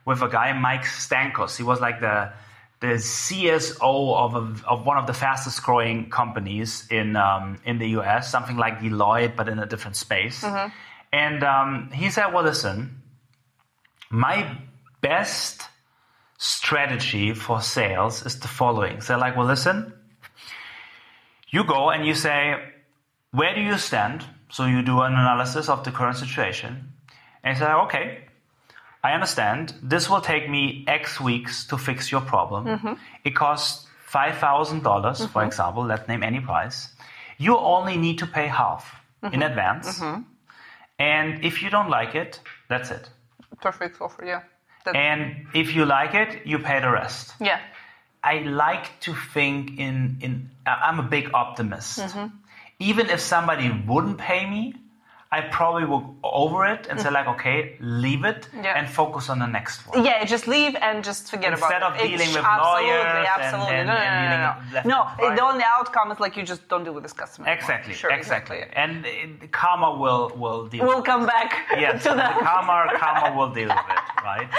with 0.06 0.22
a 0.22 0.28
guy, 0.30 0.54
Mike 0.54 0.84
Stankos. 0.84 1.58
He 1.58 1.64
was 1.64 1.80
like 1.82 2.00
the 2.02 2.32
the 2.80 2.98
CSO 2.98 4.16
of 4.16 4.36
a, 4.36 4.68
of 4.68 4.86
one 4.86 4.98
of 4.98 5.08
the 5.08 5.14
fastest 5.14 5.64
growing 5.64 6.10
companies 6.10 6.88
in 6.92 7.16
um, 7.16 7.60
in 7.66 7.80
the 7.80 7.90
US, 8.00 8.30
something 8.32 8.58
like 8.58 8.80
Deloitte, 8.80 9.36
but 9.36 9.50
in 9.50 9.60
a 9.60 9.66
different 9.66 9.96
space. 9.96 10.42
Mm-hmm. 10.44 10.70
And 11.12 11.44
um, 11.44 11.90
he 11.94 12.10
said, 12.10 12.28
"Well, 12.34 12.44
listen, 12.44 13.02
my 14.10 14.58
best 15.02 15.64
strategy 16.38 17.34
for 17.34 17.62
sales 17.62 18.26
is 18.26 18.40
the 18.40 18.48
following. 18.48 19.02
So, 19.02 19.18
like, 19.18 19.36
well, 19.36 19.48
listen, 19.48 19.94
you 21.50 21.64
go 21.64 21.90
and 21.90 22.06
you 22.06 22.14
say, 22.14 22.56
where 23.32 23.56
do 23.56 23.62
you 23.62 23.78
stand? 23.78 24.24
So 24.50 24.66
you 24.66 24.82
do 24.82 25.02
an 25.02 25.14
analysis 25.14 25.68
of 25.68 25.84
the 25.84 25.92
current 25.92 26.18
situation, 26.18 26.94
and 27.44 27.58
you 27.58 27.64
say, 27.64 27.72
okay, 27.72 28.27
I 29.08 29.14
understand. 29.14 29.74
This 29.82 30.10
will 30.10 30.22
take 30.22 30.50
me 30.50 30.84
X 30.88 31.20
weeks 31.30 31.66
to 31.68 31.78
fix 31.78 32.12
your 32.12 32.22
problem. 32.34 32.66
Mm-hmm. 32.66 32.94
It 33.24 33.36
costs 33.36 33.88
five 34.06 34.36
dollars, 34.42 35.20
mm-hmm. 35.20 35.32
for 35.34 35.44
example. 35.46 35.84
Let's 35.92 36.08
name 36.08 36.24
any 36.24 36.42
price. 36.42 36.90
You 37.38 37.58
only 37.58 37.96
need 38.06 38.18
to 38.24 38.28
pay 38.28 38.48
half 38.48 38.84
in 39.24 39.30
mm-hmm. 39.30 39.42
advance, 39.50 40.02
and 41.00 41.46
if 41.50 41.62
you 41.62 41.70
don't 41.70 41.90
like 41.90 42.16
it, 42.16 42.40
that's 42.68 42.92
it. 42.92 43.10
Perfect 43.62 44.02
offer, 44.02 44.26
yeah. 44.26 44.42
That- 44.86 44.96
And 44.96 45.48
if 45.54 45.76
you 45.76 45.86
like 45.86 46.14
it, 46.14 46.46
you 46.46 46.60
pay 46.60 46.80
the 46.82 46.92
rest. 46.92 47.34
yeah. 47.40 47.60
I 48.24 48.40
like 48.40 48.88
to 49.06 49.14
think 49.34 49.80
in 49.80 50.18
in. 50.26 50.50
I'm 50.66 51.00
a 51.00 51.08
big 51.16 51.30
optimist. 51.34 52.02
Even 52.80 53.10
if 53.10 53.22
somebody 53.22 53.72
wouldn't 53.88 54.18
pay 54.18 54.46
me, 54.50 54.74
I 55.30 55.42
probably 55.42 55.84
would 55.84 56.06
over 56.24 56.66
it 56.66 56.88
and 56.90 57.00
say 57.02 57.10
like, 57.12 57.28
okay, 57.28 57.76
leave 57.82 58.24
it 58.24 58.48
Yeah. 58.56 58.78
and 58.80 58.88
focus 58.88 59.30
on 59.30 59.40
the 59.40 59.46
next 59.46 59.86
one. 59.88 60.06
Yeah, 60.06 60.24
just 60.24 60.48
leave 60.48 60.74
and 60.78 61.04
just 61.04 61.30
forget 61.30 61.52
Instead 61.52 61.82
about 61.82 61.96
of 61.96 62.00
it. 62.00 62.04
It's 62.06 62.12
dealing 62.12 62.34
with 62.34 62.46
absolutely, 62.46 62.90
lawyers 62.92 63.28
absolutely. 63.38 63.76
and- 63.76 63.88
no, 63.88 63.94
no, 63.94 64.00
and 64.00 64.16
no, 64.16 64.22
dealing 64.24 64.42
no, 64.48 64.74
left 64.76 64.86
no. 65.20 65.28
No, 65.30 65.36
the 65.36 65.44
only 65.44 65.66
outcome 65.78 66.12
is 66.14 66.20
like 66.22 66.38
you 66.38 66.44
just 66.44 66.64
don't 66.70 66.86
deal 66.86 66.94
with 66.94 67.04
this 67.04 67.14
customer. 67.14 67.50
Exactly, 67.50 67.94
Sure, 67.94 68.10
exactly. 68.12 68.60
yeah. 68.60 68.82
And 68.84 69.06
uh, 69.06 69.48
karma 69.52 69.90
will 70.02 70.32
will 70.42 70.66
deal. 70.68 70.86
We'll 70.88 71.02
come 71.12 71.26
back 71.26 71.50
yes, 71.78 72.04
to 72.04 72.10
the 72.10 72.16
that. 72.16 72.40
karma 72.40 72.78
karma 72.98 73.36
will 73.38 73.50
deal 73.60 73.68
with 73.68 73.90
it, 73.98 74.24
right? 74.24 74.50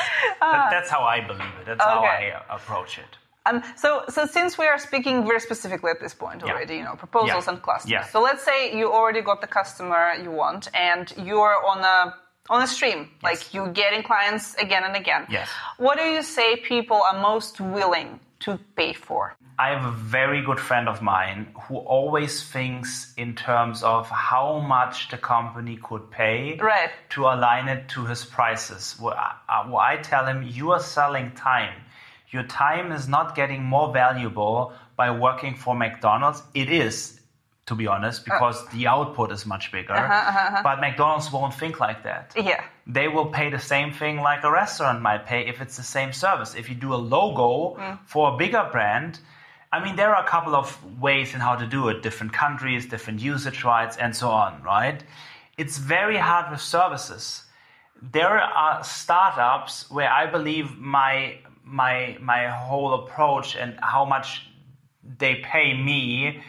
That- 0.41 0.69
that's 0.75 0.91
how 0.91 1.03
I 1.03 1.21
believe 1.31 1.55
it. 1.61 1.65
That's 1.67 1.83
how 1.83 2.01
I 2.05 2.33
uh, 2.37 2.57
approach 2.57 2.99
it. 2.99 3.13
Um, 3.49 3.63
so, 3.77 4.05
so 4.09 4.27
since 4.27 4.59
we 4.59 4.67
are 4.67 4.79
speaking 4.79 5.27
very 5.27 5.41
specifically 5.41 5.91
at 5.91 6.01
this 6.01 6.15
point 6.15 6.43
Yeah. 6.45 6.53
already, 6.53 6.77
you 6.77 6.85
know, 6.85 6.97
proposals 6.97 7.47
Yeah. 7.47 7.53
and 7.53 7.63
clusters. 7.63 7.91
Yeah. 7.91 8.05
So 8.05 8.21
let's 8.21 8.45
say 8.45 8.77
you 8.77 8.93
already 8.93 9.23
got 9.23 9.41
the 9.41 9.47
customer 9.47 10.15
you 10.25 10.31
want, 10.31 10.69
and 10.75 11.13
you're 11.17 11.57
on 11.67 11.81
a 11.85 12.15
on 12.51 12.63
a 12.63 12.67
stream, 12.67 13.11
like 13.23 13.53
you're 13.53 13.69
getting 13.83 14.03
clients 14.03 14.55
again 14.55 14.83
and 14.83 14.97
again. 14.97 15.27
Yes. 15.29 15.51
What 15.77 15.99
do 15.99 16.05
you 16.05 16.23
say 16.23 16.57
people 16.57 16.97
are 17.09 17.19
most 17.21 17.61
willing 17.61 18.21
to 18.41 18.59
pay 18.75 18.95
for? 18.95 19.37
I 19.59 19.69
have 19.75 19.85
a 19.85 19.91
very 19.91 20.41
good 20.49 20.59
friend 20.59 20.89
of 20.89 21.03
mine 21.03 21.41
who 21.65 21.77
always 21.77 22.43
thinks 22.43 23.13
in 23.19 23.35
terms 23.35 23.83
of 23.83 24.09
how 24.09 24.61
much 24.61 25.09
the 25.11 25.19
company 25.19 25.77
could 25.89 26.11
pay 26.11 26.57
Right. 26.59 26.91
to 27.11 27.27
align 27.27 27.69
it 27.69 27.89
to 27.95 28.07
his 28.07 28.25
prices. 28.25 28.97
What 28.99 29.17
I, 29.19 29.33
uh, 29.49 29.65
what 29.65 29.83
I 29.93 29.97
tell 29.99 30.25
him, 30.25 30.43
you 30.43 30.73
are 30.73 30.81
selling 30.81 31.33
time. 31.33 31.75
Your 32.31 32.43
time 32.43 32.93
is 32.93 33.09
not 33.09 33.35
getting 33.35 33.63
more 33.65 33.93
valuable 33.93 34.73
by 34.97 35.11
working 35.11 35.55
for 35.55 35.75
McDonald's. 35.75 36.43
It 36.55 36.71
is, 36.71 37.21
to 37.67 37.75
be 37.75 37.87
honest, 37.87 38.21
uh. 38.21 38.25
because 38.27 38.67
the 38.69 38.87
output 38.87 39.33
is 39.33 39.47
much 39.47 39.73
bigger. 39.73 39.95
Uh-huh, 39.95 40.13
uh-huh, 40.13 40.39
uh-huh. 40.39 40.61
But 40.63 40.81
McDonald's 40.81 41.33
won't 41.33 41.55
think 41.55 41.81
like 41.81 42.03
that 42.05 42.33
Yeah. 42.37 42.63
they 42.87 43.09
will 43.09 43.27
pay 43.27 43.51
the 43.51 43.59
same 43.59 43.93
thing 43.93 44.19
like 44.19 44.45
a 44.45 44.51
restaurant 44.51 45.01
might 45.01 45.27
pay 45.27 45.47
if 45.47 45.61
it's 45.61 45.77
the 45.77 45.83
same 45.83 46.13
service. 46.13 46.55
If 46.55 46.69
you 46.69 46.75
do 46.75 46.93
a 46.95 47.01
logo 47.17 47.81
mm. 47.81 47.99
for 48.07 48.35
a 48.35 48.37
bigger 48.37 48.69
brand, 48.71 49.21
I 49.73 49.85
mean, 49.85 49.97
there 49.97 50.15
are 50.15 50.25
a 50.25 50.29
couple 50.29 50.55
of 50.55 50.79
ways 51.01 51.35
in 51.35 51.41
how 51.41 51.57
to 51.57 51.67
do 51.67 51.89
it 51.89 52.03
different 52.03 52.33
countries, 52.33 52.87
different 52.87 53.21
usage 53.21 53.65
rights, 53.65 53.97
and 53.99 54.17
so 54.17 54.31
on, 54.31 54.63
right? 54.63 55.03
It's 55.59 55.77
very 55.79 56.17
hard 56.17 56.51
with 56.51 56.61
services. 56.61 57.45
There 58.01 58.39
are 58.39 58.83
startups 58.85 59.91
where 59.91 60.11
I 60.11 60.25
believe 60.27 60.79
my 60.79 61.39
my 61.69 62.17
my 62.21 62.49
whole 62.49 62.95
approach 62.95 63.57
and 63.57 63.79
how 63.83 64.05
much 64.05 64.47
they 65.19 65.37
pay 65.37 65.75
me 65.75 66.41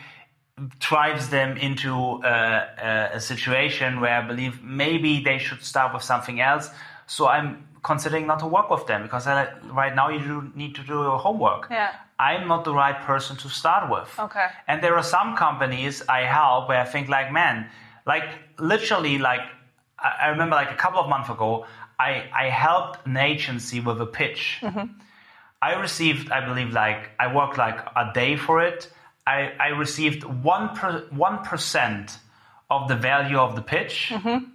drives 0.79 1.29
them 1.29 1.57
into 1.57 2.21
a, 2.23 2.67
a, 2.81 3.09
a 3.15 3.19
situation 3.19 4.01
where 4.01 4.15
I 4.21 4.21
believe 4.21 4.61
maybe 4.61 5.21
they 5.21 5.37
should 5.37 5.63
start 5.63 5.93
with 5.93 6.03
something 6.03 6.41
else. 6.41 6.69
So 7.07 7.27
I'm 7.27 7.65
considering 7.83 8.27
not 8.27 8.39
to 8.39 8.47
work 8.47 8.69
with 8.69 8.85
them 8.87 9.03
because 9.03 9.25
I, 9.25 9.47
right 9.63 9.95
now 9.95 10.09
you 10.09 10.19
do 10.19 10.51
need 10.55 10.75
to 10.75 10.83
do 10.83 10.95
your 10.95 11.17
homework. 11.17 11.67
Yeah. 11.69 11.91
I'm 12.19 12.49
not 12.49 12.65
the 12.65 12.73
right 12.73 12.99
person 13.01 13.37
to 13.37 13.49
start 13.49 13.89
with. 13.89 14.09
Okay. 14.19 14.47
And 14.67 14.83
there 14.83 14.97
are 14.97 15.03
some 15.03 15.37
companies 15.37 16.03
I 16.09 16.21
help 16.23 16.67
where 16.67 16.81
I 16.81 16.85
think 16.85 17.07
like, 17.07 17.31
man, 17.31 17.69
like 18.05 18.27
literally 18.59 19.17
like 19.17 19.41
I 19.97 20.27
remember 20.29 20.55
like 20.55 20.71
a 20.71 20.75
couple 20.75 20.99
of 20.99 21.09
months 21.09 21.29
ago, 21.29 21.65
I, 21.99 22.25
I 22.33 22.45
helped 22.49 23.05
an 23.05 23.17
agency 23.17 23.79
with 23.79 23.99
a 24.01 24.05
pitch. 24.05 24.59
Mm-hmm. 24.61 24.93
I 25.61 25.73
received, 25.73 26.31
I 26.31 26.45
believe, 26.45 26.71
like 26.71 27.09
I 27.19 27.33
worked 27.33 27.57
like 27.57 27.79
a 27.95 28.11
day 28.13 28.35
for 28.37 28.61
it. 28.61 28.91
I, 29.27 29.51
I 29.59 29.67
received 29.69 30.23
one 30.23 30.75
per, 30.75 31.05
one 31.11 31.39
percent 31.43 32.17
of 32.69 32.87
the 32.87 32.95
value 32.95 33.37
of 33.37 33.55
the 33.55 33.61
pitch. 33.61 34.11
Mm-hmm. 34.11 34.45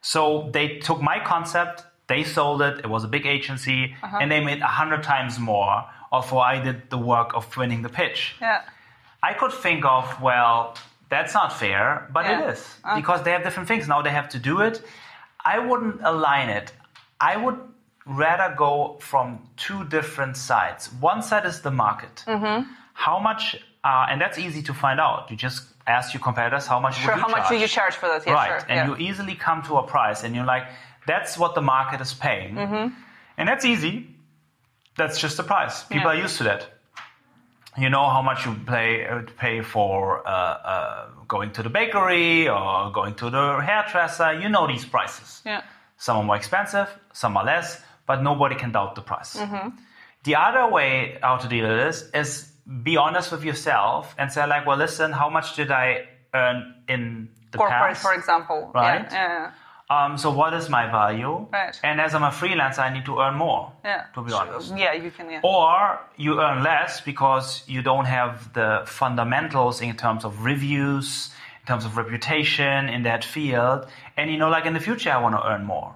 So 0.00 0.50
they 0.52 0.78
took 0.78 1.00
my 1.00 1.18
concept, 1.24 1.84
they 2.06 2.24
sold 2.24 2.62
it. 2.62 2.78
It 2.80 2.88
was 2.88 3.04
a 3.04 3.08
big 3.08 3.26
agency, 3.26 3.94
uh-huh. 4.02 4.18
and 4.20 4.30
they 4.30 4.42
made 4.44 4.60
a 4.60 4.66
hundred 4.66 5.02
times 5.02 5.38
more. 5.38 5.84
Although 6.12 6.40
I 6.40 6.60
did 6.62 6.90
the 6.90 6.98
work 6.98 7.34
of 7.34 7.56
winning 7.56 7.82
the 7.82 7.88
pitch. 7.88 8.36
Yeah. 8.40 8.62
I 9.22 9.32
could 9.34 9.52
think 9.52 9.84
of, 9.84 10.20
well, 10.20 10.76
that's 11.08 11.34
not 11.34 11.52
fair, 11.52 12.08
but 12.12 12.24
Yeah. 12.24 12.42
it 12.42 12.52
is 12.54 12.60
uh-huh. 12.84 12.96
because 12.96 13.22
they 13.22 13.32
have 13.32 13.42
different 13.42 13.68
things. 13.68 13.88
Now 13.88 14.02
they 14.02 14.10
have 14.10 14.28
to 14.30 14.38
do 14.38 14.60
it. 14.60 14.82
I 15.44 15.58
wouldn't 15.58 16.00
align 16.02 16.48
it. 16.48 16.72
I 17.20 17.36
would 17.36 17.58
rather 18.06 18.54
go 18.56 18.96
from 19.00 19.38
two 19.56 19.84
different 19.84 20.36
sides. 20.36 20.92
One 21.00 21.22
side 21.22 21.46
is 21.46 21.60
the 21.62 21.70
market. 21.70 22.24
Mm-hmm. 22.26 22.70
How 22.92 23.18
much, 23.18 23.56
uh, 23.82 24.06
and 24.10 24.20
that's 24.20 24.38
easy 24.38 24.62
to 24.62 24.74
find 24.74 25.00
out. 25.00 25.30
You 25.30 25.36
just 25.36 25.66
ask 25.86 26.14
your 26.14 26.22
competitors 26.22 26.66
how 26.66 26.80
much 26.80 26.96
Sure. 26.98 27.12
would 27.12 27.16
you 27.16 27.22
How 27.22 27.28
much 27.28 27.48
do 27.48 27.54
charge? 27.54 27.60
you 27.62 27.68
charge 27.68 27.94
for 27.96 28.08
that? 28.08 28.26
Yeah, 28.26 28.32
right, 28.34 28.60
sure. 28.60 28.70
and 28.70 28.76
yeah. 28.90 28.96
you 28.96 29.08
easily 29.08 29.34
come 29.34 29.62
to 29.62 29.76
a 29.76 29.82
price, 29.82 30.22
and 30.24 30.34
you're 30.34 30.44
like, 30.46 30.66
that's 31.06 31.36
what 31.38 31.54
the 31.54 31.60
market 31.62 32.00
is 32.00 32.14
paying, 32.14 32.54
Mm-hmm. 32.54 32.94
and 33.38 33.48
that's 33.48 33.64
easy. 33.64 34.08
That's 34.96 35.18
just 35.20 35.36
the 35.36 35.42
price. 35.42 35.82
People 35.84 36.12
Yeah. 36.12 36.18
are 36.20 36.22
used 36.22 36.36
to 36.38 36.44
that. 36.44 36.68
You 37.76 37.88
know 37.90 38.08
how 38.08 38.22
much 38.22 38.46
you 38.46 38.54
pay 38.66 39.04
uh, 39.04 39.22
pay 39.36 39.60
for 39.60 40.22
uh, 40.28 40.30
uh, 40.30 41.06
going 41.26 41.50
to 41.54 41.62
the 41.64 41.68
bakery 41.70 42.48
or 42.48 42.92
going 42.92 43.14
to 43.16 43.30
the 43.30 43.60
hairdresser. 43.60 44.34
You 44.40 44.48
know 44.48 44.68
these 44.68 44.84
prices. 44.84 45.42
yeah. 45.44 45.62
Some 45.96 46.16
are 46.18 46.22
more 46.22 46.36
expensive, 46.36 46.88
some 47.12 47.36
are 47.36 47.44
less, 47.44 47.80
but 48.06 48.22
nobody 48.22 48.54
can 48.54 48.72
doubt 48.72 48.94
the 48.94 49.02
price. 49.02 49.36
Mm-hmm. 49.36 49.68
The 50.24 50.36
other 50.36 50.70
way 50.70 51.18
how 51.22 51.36
to 51.36 51.48
deal 51.48 51.68
with 51.68 51.78
this 51.78 52.10
is 52.14 52.50
be 52.82 52.96
honest 52.96 53.30
with 53.30 53.44
yourself 53.44 54.14
and 54.18 54.32
say 54.32 54.46
like, 54.46 54.66
well, 54.66 54.78
listen, 54.78 55.12
how 55.12 55.28
much 55.28 55.54
did 55.56 55.70
I 55.70 56.08
earn 56.32 56.74
in 56.88 57.28
the 57.52 57.58
Corporate, 57.58 57.78
past? 57.78 58.02
for 58.02 58.14
example. 58.14 58.70
Right. 58.74 59.06
Yeah. 59.10 59.50
yeah. 59.50 59.50
Um, 59.90 60.16
so 60.16 60.30
what 60.30 60.54
is 60.54 60.70
my 60.70 60.90
value? 60.90 61.46
Right. 61.52 61.78
And 61.82 62.00
as 62.00 62.14
I'm 62.14 62.22
a 62.22 62.30
freelancer, 62.30 62.78
I 62.78 62.92
need 62.92 63.04
to 63.04 63.18
earn 63.20 63.34
more. 63.34 63.70
Yeah. 63.84 64.06
To 64.14 64.22
be 64.22 64.32
honest. 64.32 64.74
Yeah, 64.74 64.94
you 64.94 65.10
can. 65.10 65.30
Yeah. 65.30 65.40
Or 65.44 66.00
you 66.16 66.40
earn 66.40 66.62
less 66.62 67.02
because 67.02 67.62
you 67.66 67.82
don't 67.82 68.06
have 68.06 68.52
the 68.54 68.82
fundamentals 68.86 69.82
in 69.82 69.94
terms 69.96 70.24
of 70.24 70.44
reviews, 70.44 71.30
in 71.60 71.66
terms 71.66 71.84
of 71.84 71.98
reputation 71.98 72.88
in 72.88 73.02
that 73.02 73.24
field. 73.24 73.86
And 74.16 74.30
you 74.30 74.38
know, 74.38 74.48
like 74.48 74.64
in 74.64 74.72
the 74.72 74.80
future, 74.80 75.10
I 75.10 75.18
want 75.18 75.34
to 75.34 75.46
earn 75.46 75.64
more, 75.64 75.94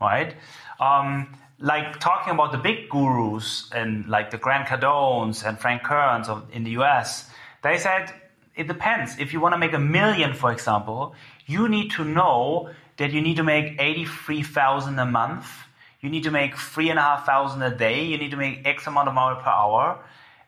right? 0.00 0.34
Um, 0.80 1.32
like 1.60 2.00
talking 2.00 2.32
about 2.32 2.52
the 2.52 2.58
big 2.58 2.88
gurus 2.88 3.70
and 3.72 4.06
like 4.08 4.30
the 4.30 4.38
Grant 4.38 4.66
Cardones 4.66 5.46
and 5.46 5.58
Frank 5.58 5.82
Kerns 5.82 6.28
of, 6.28 6.44
in 6.52 6.64
the 6.64 6.70
US, 6.82 7.30
they 7.62 7.76
said 7.76 8.12
it 8.56 8.66
depends. 8.66 9.18
If 9.18 9.32
you 9.32 9.40
want 9.40 9.52
to 9.54 9.58
make 9.58 9.74
a 9.74 9.78
million, 9.78 10.34
for 10.34 10.50
example, 10.50 11.14
you 11.46 11.68
need 11.68 11.90
to 11.92 12.04
know 12.04 12.70
that 12.96 13.12
you 13.12 13.20
need 13.20 13.36
to 13.36 13.44
make 13.44 13.76
83,000 13.78 14.98
a 14.98 15.06
month. 15.06 15.46
You 16.00 16.08
need 16.08 16.24
to 16.24 16.30
make 16.30 16.56
three 16.56 16.90
and 16.90 16.98
a 16.98 17.02
half 17.02 17.26
thousand 17.26 17.62
a 17.62 17.74
day. 17.74 18.04
You 18.04 18.18
need 18.18 18.30
to 18.30 18.36
make 18.36 18.66
X 18.66 18.86
amount 18.86 19.08
of 19.08 19.14
money 19.14 19.38
per 19.42 19.50
hour. 19.50 20.02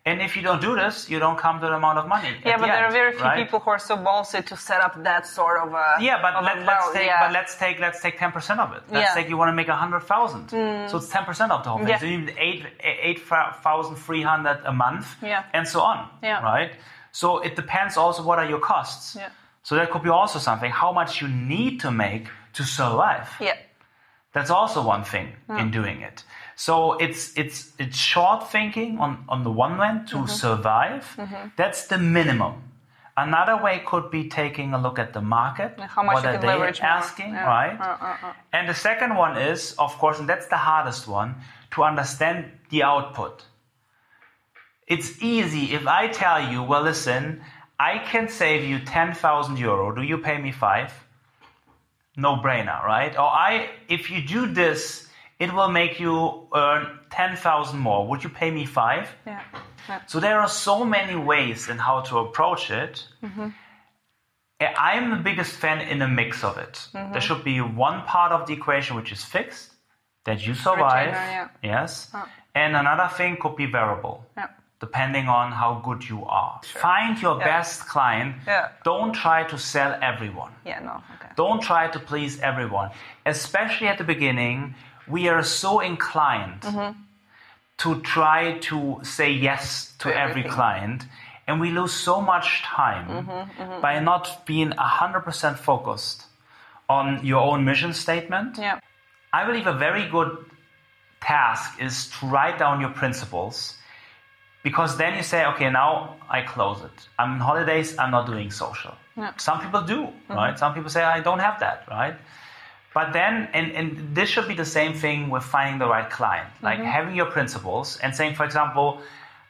And 0.04 0.20
if 0.20 0.36
you 0.36 0.42
don't 0.42 0.60
do 0.60 0.74
this, 0.74 1.08
you 1.08 1.20
don't 1.20 1.38
come 1.38 1.60
to 1.60 1.66
the 1.68 1.74
amount 1.74 1.96
of 1.98 2.08
money. 2.08 2.30
Yeah, 2.44 2.56
but 2.56 2.62
the 2.66 2.72
there 2.72 2.86
are 2.86 2.90
very 2.90 3.12
few 3.12 3.22
right? 3.22 3.36
people 3.44 3.60
who 3.60 3.70
are 3.70 3.78
so 3.78 3.96
ballsy 3.96 4.44
to 4.46 4.56
set 4.56 4.80
up 4.80 5.00
that 5.04 5.28
sort 5.28 5.60
of 5.62 5.72
a 5.72 5.94
Yeah, 6.00 6.20
but 6.20 6.42
let, 6.42 6.66
let's 6.66 6.92
take 6.92 7.06
yeah. 7.06 7.20
but 7.24 7.32
let's 7.32 7.56
take 7.56 7.78
let's 7.78 8.00
take 8.02 8.18
ten 8.18 8.32
percent 8.32 8.58
of 8.58 8.72
it. 8.72 8.82
Let's 8.90 8.92
Yeah. 9.04 9.10
Mm. 9.12 9.14
take 9.14 9.28
you 9.28 9.36
want 9.36 9.50
to 9.50 9.52
make 9.54 9.68
a 9.68 9.76
hundred 9.76 10.00
thousand. 10.02 10.48
So 10.90 10.96
it's 10.96 11.08
ten 11.08 11.24
percent 11.24 11.52
of 11.52 11.62
the 11.62 11.70
whole 11.70 11.78
thing. 11.78 11.88
Yeah. 11.88 11.98
So 12.00 12.06
you 12.06 12.18
need 12.22 12.34
eight 12.36 12.64
eight 12.82 13.20
thousand 13.62 13.94
three 13.94 14.22
hundred 14.22 14.58
a 14.64 14.72
month, 14.72 15.06
Yeah. 15.22 15.44
and 15.52 15.68
so 15.68 15.80
on. 15.80 16.08
Yeah. 16.20 16.42
Right. 16.42 16.72
So 17.12 17.38
it 17.38 17.54
depends 17.54 17.96
also 17.96 18.24
what 18.24 18.38
are 18.40 18.46
your 18.48 18.58
costs. 18.60 19.14
Yeah. 19.14 19.28
So 19.62 19.76
that 19.76 19.92
could 19.92 20.02
be 20.02 20.10
also 20.10 20.40
something 20.40 20.72
how 20.72 20.90
much 20.92 21.20
you 21.22 21.28
need 21.28 21.78
to 21.80 21.92
make 21.92 22.26
to 22.54 22.64
survive. 22.64 23.28
yeah. 23.40 23.54
That's 24.32 24.50
also 24.50 24.82
one 24.82 25.04
thing 25.04 25.28
in 25.60 25.70
doing 25.70 26.00
it. 26.00 26.24
So 26.56 26.94
it's 26.94 27.36
it's 27.36 27.72
it's 27.78 27.96
short 27.96 28.50
thinking 28.50 28.98
on, 28.98 29.24
on 29.28 29.42
the 29.42 29.50
one 29.50 29.78
hand 29.78 30.08
to 30.08 30.26
survive. 30.26 31.04
That's 31.56 31.86
the 31.86 31.98
minimum. 31.98 32.62
Another 33.16 33.62
way 33.62 33.82
could 33.84 34.10
be 34.10 34.28
taking 34.28 34.72
a 34.72 34.80
look 34.80 34.98
at 34.98 35.12
the 35.12 35.20
market. 35.20 35.78
how 35.78 36.02
much 36.02 36.14
what 36.14 36.24
are 36.24 36.38
they 36.38 36.80
asking, 36.80 37.34
Yeah. 37.34 37.44
right? 37.46 37.78
Uh, 37.78 37.84
uh, 38.00 38.16
uh. 38.28 38.32
And 38.54 38.66
the 38.68 38.74
second 38.74 39.16
one 39.16 39.36
is, 39.36 39.74
of 39.78 39.98
course, 39.98 40.18
and 40.18 40.26
that's 40.26 40.46
the 40.46 40.56
hardest 40.56 41.06
one, 41.06 41.34
to 41.72 41.84
understand 41.84 42.50
the 42.70 42.82
output. 42.84 43.44
It's 44.86 45.22
easy 45.22 45.74
if 45.74 45.86
I 45.86 46.08
tell 46.08 46.50
you, 46.52 46.62
well, 46.62 46.82
listen, 46.82 47.42
I 47.78 47.98
can 47.98 48.28
save 48.28 48.64
you 48.64 48.78
10,000 48.78 49.58
euro. 49.58 49.94
Do 49.94 50.02
you 50.02 50.16
pay 50.16 50.38
me 50.38 50.50
five? 50.52 50.92
No 52.16 52.36
brainer, 52.36 52.82
right? 52.82 53.14
Or 53.16 53.28
I, 53.28 53.70
if 53.88 54.10
you 54.10 54.22
do 54.26 54.46
this, 54.46 55.01
it 55.42 55.50
will 55.56 55.72
make 55.80 55.94
you 56.04 56.14
earn 56.54 56.82
10,000 57.10 57.78
more. 57.78 58.00
Would 58.08 58.22
you 58.24 58.30
pay 58.40 58.50
me 58.58 58.64
five? 58.64 59.04
Yeah. 59.26 59.40
yeah. 59.88 60.00
So 60.06 60.20
there 60.20 60.38
are 60.38 60.48
so 60.48 60.84
many 60.84 61.16
ways 61.16 61.68
in 61.68 61.78
how 61.78 61.96
to 62.08 62.18
approach 62.18 62.70
it. 62.70 62.94
Mm-hmm. 63.24 63.48
I'm 64.88 65.10
the 65.10 65.22
biggest 65.28 65.52
fan 65.62 65.80
in 65.80 66.00
a 66.02 66.08
mix 66.08 66.44
of 66.44 66.56
it. 66.58 66.74
Mm-hmm. 66.94 67.12
There 67.12 67.20
should 67.20 67.42
be 67.42 67.60
one 67.60 67.98
part 68.14 68.30
of 68.32 68.46
the 68.46 68.54
equation 68.54 68.94
which 68.96 69.10
is 69.16 69.24
fixed, 69.24 69.70
that 70.26 70.46
you 70.46 70.54
survive. 70.54 71.08
Retainer, 71.08 71.50
Yes. 71.62 72.10
Oh. 72.14 72.24
And 72.54 72.76
another 72.76 73.08
thing 73.18 73.38
could 73.42 73.56
be 73.56 73.66
variable, 73.66 74.16
Yeah. 74.36 74.48
depending 74.86 75.26
on 75.40 75.46
how 75.60 75.70
good 75.88 76.00
you 76.12 76.24
are. 76.42 76.60
Find 76.88 77.20
your 77.24 77.36
Yeah. 77.38 77.44
best 77.52 77.76
client. 77.88 78.30
Yeah. 78.46 78.68
Don't 78.90 79.12
try 79.24 79.40
to 79.52 79.56
sell 79.72 79.92
everyone. 80.10 80.52
Yeah, 80.70 80.80
no, 80.88 80.94
okay. 81.14 81.32
Don't 81.42 81.60
try 81.70 81.84
to 81.88 81.98
please 82.10 82.32
everyone. 82.50 82.88
Especially 83.34 83.88
at 83.92 83.98
the 83.98 84.04
beginning, 84.14 84.58
we 85.06 85.28
are 85.28 85.42
so 85.42 85.80
inclined 85.80 86.62
mm-hmm. 86.62 86.98
to 87.78 88.00
try 88.02 88.58
to 88.58 89.00
say 89.02 89.30
yes 89.32 89.92
to 89.98 90.08
To 90.08 90.16
every 90.16 90.42
everything. 90.42 90.52
client. 90.52 91.06
And 91.46 91.60
we 91.60 91.70
lose 91.70 91.92
so 91.92 92.20
much 92.20 92.62
time 92.62 93.08
mm-hmm, 93.08 93.62
mm-hmm. 93.62 93.80
by 93.80 93.98
not 93.98 94.46
being 94.46 94.70
100% 94.70 95.58
focused 95.58 96.24
on 96.88 97.24
your 97.26 97.40
own 97.40 97.64
mission 97.64 97.92
statement. 97.92 98.58
Yeah. 98.58 98.78
I 99.32 99.44
believe 99.46 99.66
a 99.66 99.72
very 99.72 100.08
good 100.08 100.30
task 101.20 101.80
is 101.80 102.10
to 102.10 102.26
write 102.26 102.58
down 102.58 102.80
your 102.80 102.90
principles 102.90 103.76
because 104.62 104.96
then 104.96 105.16
you 105.16 105.22
say, 105.22 105.44
okay, 105.46 105.70
now 105.70 106.16
I 106.30 106.42
close 106.42 106.80
it. 106.82 107.08
I'm 107.18 107.32
on 107.32 107.40
holidays, 107.40 107.96
I'm 107.98 108.10
not 108.10 108.26
doing 108.26 108.50
social. 108.50 108.94
Yeah. 109.16 109.32
Some 109.36 109.60
people 109.60 109.82
do, 109.82 110.08
right? 110.28 110.58
Some 110.58 110.74
people 110.74 110.90
say, 110.90 111.02
I 111.02 111.20
don't 111.20 111.40
have 111.40 111.58
that, 111.60 111.84
right? 111.90 112.14
But 112.94 113.12
then, 113.12 113.48
and, 113.54 113.72
and 113.72 114.14
this 114.14 114.28
should 114.28 114.46
be 114.46 114.54
the 114.54 114.66
same 114.66 114.92
thing 114.92 115.30
with 115.30 115.42
finding 115.44 115.78
the 115.78 115.88
right 115.88 116.08
client, 116.10 116.48
like 116.62 116.78
mm-hmm. 116.78 116.86
having 116.86 117.16
your 117.16 117.26
principles 117.26 117.98
and 118.02 118.14
saying, 118.14 118.34
for 118.34 118.44
example, 118.44 119.00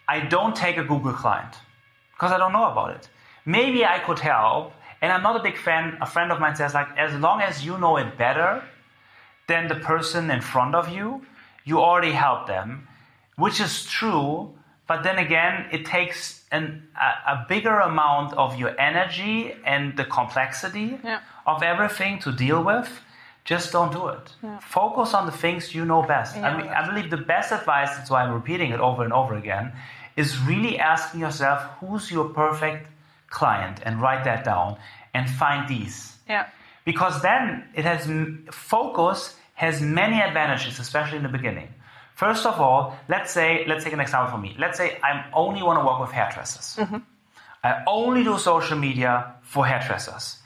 I 0.08 0.20
don't 0.20 0.54
take 0.54 0.76
a 0.76 0.84
Google 0.84 1.12
client 1.12 1.54
because 2.12 2.30
I 2.32 2.38
don't 2.38 2.52
know 2.52 2.70
about 2.70 2.90
it. 2.96 3.08
Maybe 3.44 3.84
I 3.84 3.98
could 3.98 4.20
help, 4.20 4.72
and 5.00 5.12
I'm 5.12 5.22
not 5.22 5.34
a 5.34 5.42
big 5.42 5.56
fan. 5.58 5.98
A 6.00 6.06
friend 6.06 6.30
of 6.30 6.38
mine 6.38 6.54
says, 6.54 6.74
like, 6.74 6.86
as 6.96 7.12
long 7.18 7.40
as 7.40 7.64
you 7.66 7.76
know 7.78 7.96
it 7.96 8.16
better 8.16 8.62
than 9.48 9.66
the 9.66 9.74
person 9.74 10.30
in 10.30 10.40
front 10.40 10.76
of 10.76 10.88
you, 10.88 11.26
you 11.64 11.80
already 11.80 12.12
help 12.12 12.46
them, 12.46 12.86
which 13.36 13.60
is 13.60 13.84
true. 13.86 14.52
But 14.86 15.02
then 15.02 15.18
again, 15.18 15.66
it 15.72 15.84
takes 15.84 16.44
an, 16.52 16.86
a, 17.00 17.32
a 17.32 17.46
bigger 17.48 17.80
amount 17.80 18.34
of 18.34 18.56
your 18.56 18.78
energy 18.80 19.54
and 19.64 19.96
the 19.96 20.04
complexity 20.04 20.98
Yeah. 21.02 21.20
of 21.46 21.62
everything 21.62 22.20
to 22.20 22.30
deal 22.30 22.62
with. 22.62 22.88
Just 23.44 23.72
don't 23.72 23.92
do 23.92 24.08
it. 24.08 24.32
Focus 24.62 25.14
on 25.14 25.26
the 25.26 25.32
things 25.32 25.74
you 25.74 25.84
know 25.84 26.02
best. 26.02 26.36
I 26.36 26.56
mean, 26.56 26.68
I 26.68 26.86
believe 26.86 27.10
the 27.10 27.16
best 27.16 27.52
advice, 27.52 27.90
that's 27.96 28.08
why 28.10 28.22
I'm 28.22 28.32
repeating 28.32 28.70
it 28.70 28.80
over 28.80 29.02
and 29.02 29.12
over 29.12 29.34
again, 29.34 29.72
is 30.16 30.38
really 30.40 30.78
asking 30.78 31.20
yourself 31.20 31.62
who's 31.80 32.10
your 32.10 32.28
perfect 32.28 32.86
client? 33.28 33.80
And 33.84 34.00
write 34.00 34.24
that 34.24 34.44
down 34.44 34.78
and 35.14 35.28
find 35.28 35.68
these. 35.68 36.16
Yeah. 36.28 36.46
because 36.84 37.22
then 37.22 37.64
it 37.74 37.84
has 37.84 38.08
focus 38.52 39.36
has 39.54 39.80
many 39.80 40.20
advantages 40.20 40.78
especially 40.78 41.16
in 41.18 41.22
the 41.22 41.28
beginning. 41.28 41.68
First 42.14 42.46
of 42.46 42.60
all 42.60 42.96
let's 43.08 43.30
say 43.32 43.64
let's 43.66 43.84
take 43.84 43.92
an 43.92 44.00
example 44.00 44.30
for 44.32 44.38
me. 44.38 44.54
Let's 44.58 44.78
say 44.78 44.98
i 45.02 45.24
only 45.32 45.62
want 45.62 45.80
to 45.80 45.84
work 45.86 46.00
with 46.00 46.10
hairdressers. 46.10 46.76
Mm-hmm. 46.76 46.98
I 47.64 47.82
only 47.86 48.24
do 48.24 48.38
social 48.38 48.78
media 48.78 49.34
for 49.42 49.66
hairdressers. 49.66 50.38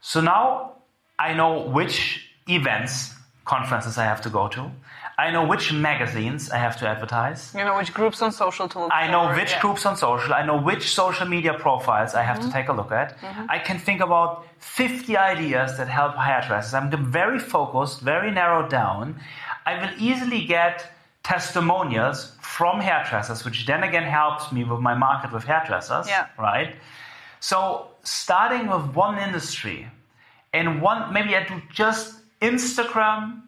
So 0.00 0.20
now 0.20 0.72
i 1.18 1.34
know 1.34 1.62
which 1.68 2.25
events 2.48 3.14
conferences 3.44 3.98
i 3.98 4.04
have 4.04 4.20
to 4.20 4.30
go 4.30 4.48
to 4.48 4.70
i 5.18 5.30
know 5.30 5.46
which 5.46 5.72
magazines 5.72 6.50
i 6.50 6.56
have 6.56 6.76
to 6.78 6.86
advertise 6.86 7.52
You 7.54 7.64
know 7.64 7.76
which 7.76 7.92
groups 7.94 8.20
on 8.22 8.32
social 8.32 8.68
to 8.68 8.78
look 8.80 8.92
I 8.92 9.10
know 9.10 9.28
for, 9.28 9.36
which 9.40 9.52
yeah. 9.52 9.60
groups 9.60 9.86
on 9.86 9.96
social, 9.96 10.32
I 10.34 10.44
know 10.44 10.58
which 10.60 10.94
social 10.94 11.26
media 11.26 11.54
profiles 11.54 12.14
I 12.14 12.22
have 12.22 12.38
to 12.38 12.42
mm-hmm. 12.42 12.52
take 12.52 12.68
a 12.68 12.72
look 12.72 12.92
at. 12.92 13.18
Mm-hmm. 13.18 13.46
I 13.56 13.58
can 13.58 13.78
think 13.78 14.00
about 14.00 14.46
50 14.58 15.16
ideas 15.16 15.76
that 15.78 15.88
help 15.88 16.14
hairdressers. 16.16 16.74
I'm 16.74 16.90
very 17.12 17.38
focused, 17.38 18.00
very 18.00 18.30
narrowed 18.30 18.70
down. 18.70 19.20
I 19.64 19.80
will 19.80 19.94
easily 19.98 20.44
get 20.44 20.92
testimonials 21.22 22.32
from 22.40 22.80
hairdressers, 22.80 23.44
which 23.44 23.66
then 23.66 23.82
again 23.82 24.04
helps 24.04 24.52
me 24.52 24.62
with 24.62 24.80
my 24.80 24.94
market 24.94 25.32
with 25.32 25.44
hairdressers. 25.44 26.08
Yeah. 26.08 26.28
Right? 26.38 26.76
So 27.40 27.88
starting 28.04 28.68
with 28.68 28.94
one 28.94 29.18
industry 29.18 29.88
and 30.52 30.80
one, 30.80 31.12
maybe 31.12 31.34
I 31.34 31.44
do 31.44 31.60
just 31.72 32.15
Instagram, 32.40 33.42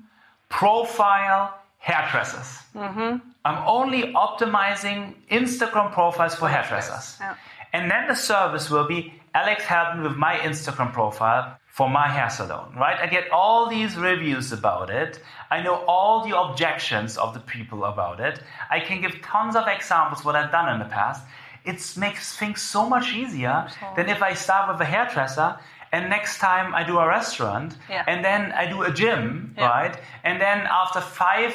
profile, 0.48 1.55
hairdressers. 1.79 2.59
Mm-hmm. 2.74 3.18
I'm 3.44 3.68
only 3.68 4.12
optimizing 4.14 5.14
Instagram 5.31 5.92
profiles 5.92 6.35
for 6.35 6.48
hairdressers. 6.48 7.16
Yeah. 7.20 7.35
And 7.72 7.90
then 7.90 8.09
the 8.09 8.14
service 8.14 8.70
will 8.70 8.87
be 8.87 9.12
Alex 9.35 9.64
help 9.64 9.96
me 9.96 10.03
with 10.03 10.16
my 10.16 10.37
Instagram 10.37 10.92
profile 10.92 11.59
for 11.66 11.88
my 11.88 12.09
hair 12.09 12.29
salon, 12.29 12.74
right? 12.77 12.98
I 12.98 13.07
get 13.07 13.31
all 13.31 13.68
these 13.68 13.96
reviews 13.96 14.51
about 14.53 14.90
it. 14.90 15.20
I 15.51 15.62
know 15.62 15.77
all 15.87 16.27
the 16.27 16.37
objections 16.37 17.16
of 17.16 17.35
the 17.35 17.40
people 17.40 17.85
about 17.85 18.18
it. 18.20 18.40
I 18.70 18.81
can 18.81 19.01
give 19.01 19.20
tons 19.22 19.55
of 19.55 19.68
examples 19.68 20.24
what 20.24 20.35
I've 20.35 20.51
done 20.51 20.72
in 20.74 20.79
the 20.81 20.87
past. 20.87 21.22
It 21.64 21.81
makes 21.96 22.37
things 22.37 22.62
so 22.62 22.88
much 22.88 23.12
easier 23.12 23.68
than 23.94 24.09
if 24.09 24.22
I 24.22 24.35
start 24.35 24.72
with 24.72 24.81
a 24.81 24.85
hairdresser 24.85 25.59
and 25.92 26.09
next 26.11 26.38
time 26.38 26.74
I 26.74 26.83
do 26.85 26.98
a 26.98 27.07
restaurant 27.07 27.77
Yeah. 27.88 28.05
and 28.07 28.24
then 28.24 28.53
I 28.53 28.66
do 28.66 28.83
a 28.83 28.90
gym, 28.90 29.55
Yeah. 29.57 29.68
right? 29.68 29.96
And 30.24 30.40
then 30.40 30.59
after 30.83 31.01
five 31.01 31.55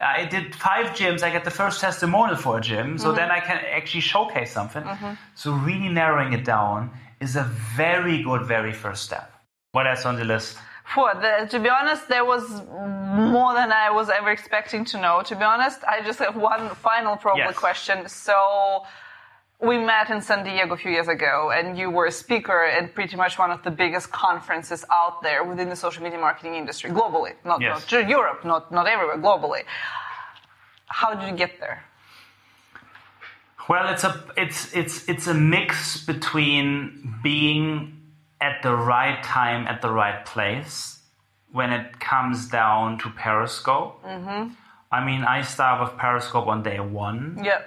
I 0.00 0.26
did 0.26 0.54
five 0.54 0.86
gyms. 0.98 1.22
I 1.22 1.30
get 1.30 1.44
the 1.44 1.50
first 1.50 1.80
testimonial 1.80 2.36
for 2.36 2.58
a 2.58 2.60
gym, 2.60 2.98
so 2.98 3.06
mm-hmm. 3.08 3.16
then 3.16 3.30
I 3.30 3.40
can 3.40 3.58
actually 3.78 4.02
showcase 4.02 4.52
something. 4.52 4.82
Mm-hmm. 4.82 5.12
So 5.34 5.52
really 5.52 5.88
narrowing 5.88 6.32
it 6.34 6.44
down 6.44 6.90
is 7.20 7.36
a 7.36 7.44
very 7.76 8.22
good, 8.22 8.42
very 8.44 8.74
first 8.74 9.04
step. 9.04 9.32
What 9.72 9.86
else 9.86 10.04
on 10.04 10.16
the 10.16 10.24
list? 10.24 10.58
For 10.94 11.14
the, 11.14 11.46
to 11.50 11.58
be 11.58 11.68
honest, 11.68 12.08
there 12.08 12.24
was 12.24 12.44
more 13.32 13.54
than 13.54 13.72
I 13.72 13.90
was 13.90 14.08
ever 14.10 14.30
expecting 14.30 14.84
to 14.86 15.00
know. 15.00 15.22
To 15.22 15.34
be 15.34 15.42
honest, 15.42 15.80
I 15.84 16.02
just 16.02 16.18
have 16.18 16.36
one 16.36 16.68
final 16.76 17.16
probably 17.16 17.42
Yes. 17.42 17.56
question. 17.56 18.08
So 18.08 18.84
we 19.60 19.78
met 19.78 20.10
in 20.10 20.20
San 20.20 20.44
Diego 20.44 20.74
a 20.74 20.76
few 20.76 20.90
years 20.90 21.08
ago, 21.08 21.50
and 21.54 21.78
you 21.78 21.90
were 21.90 22.06
a 22.06 22.12
speaker 22.12 22.64
at 22.64 22.94
pretty 22.94 23.16
much 23.16 23.38
one 23.38 23.50
of 23.50 23.62
the 23.62 23.70
biggest 23.70 24.10
conferences 24.12 24.84
out 24.92 25.22
there 25.22 25.44
within 25.44 25.68
the 25.70 25.76
social 25.76 26.02
media 26.02 26.18
marketing 26.18 26.54
industry 26.54 26.90
globally, 26.90 27.32
not, 27.44 27.60
Yes. 27.60 27.90
not 27.90 28.08
Europe, 28.08 28.44
not 28.44 28.70
not 28.70 28.86
everywhere, 28.86 29.16
globally. 29.16 29.62
How 30.88 31.14
did 31.14 31.26
you 31.28 31.34
get 31.36 31.58
there? 31.58 31.84
Well, 33.68 33.88
it's 33.92 34.04
a 34.04 34.22
it's 34.36 34.72
it's 34.74 35.08
it's 35.08 35.26
a 35.26 35.34
mix 35.34 36.04
between 36.04 37.14
being 37.22 37.92
at 38.40 38.62
the 38.62 38.74
right 38.74 39.22
time 39.24 39.66
at 39.66 39.80
the 39.80 39.90
right 39.90 40.24
place 40.26 41.00
when 41.50 41.72
it 41.72 41.98
comes 41.98 42.48
down 42.48 42.98
to 42.98 43.08
Periscope. 43.10 44.02
Mm-hmm. 44.04 44.52
I 44.92 45.04
mean, 45.04 45.22
I 45.24 45.42
start 45.42 45.80
with 45.80 45.98
Periscope 45.98 46.46
on 46.46 46.62
day 46.62 46.78
one. 46.78 47.40
Yeah, 47.42 47.62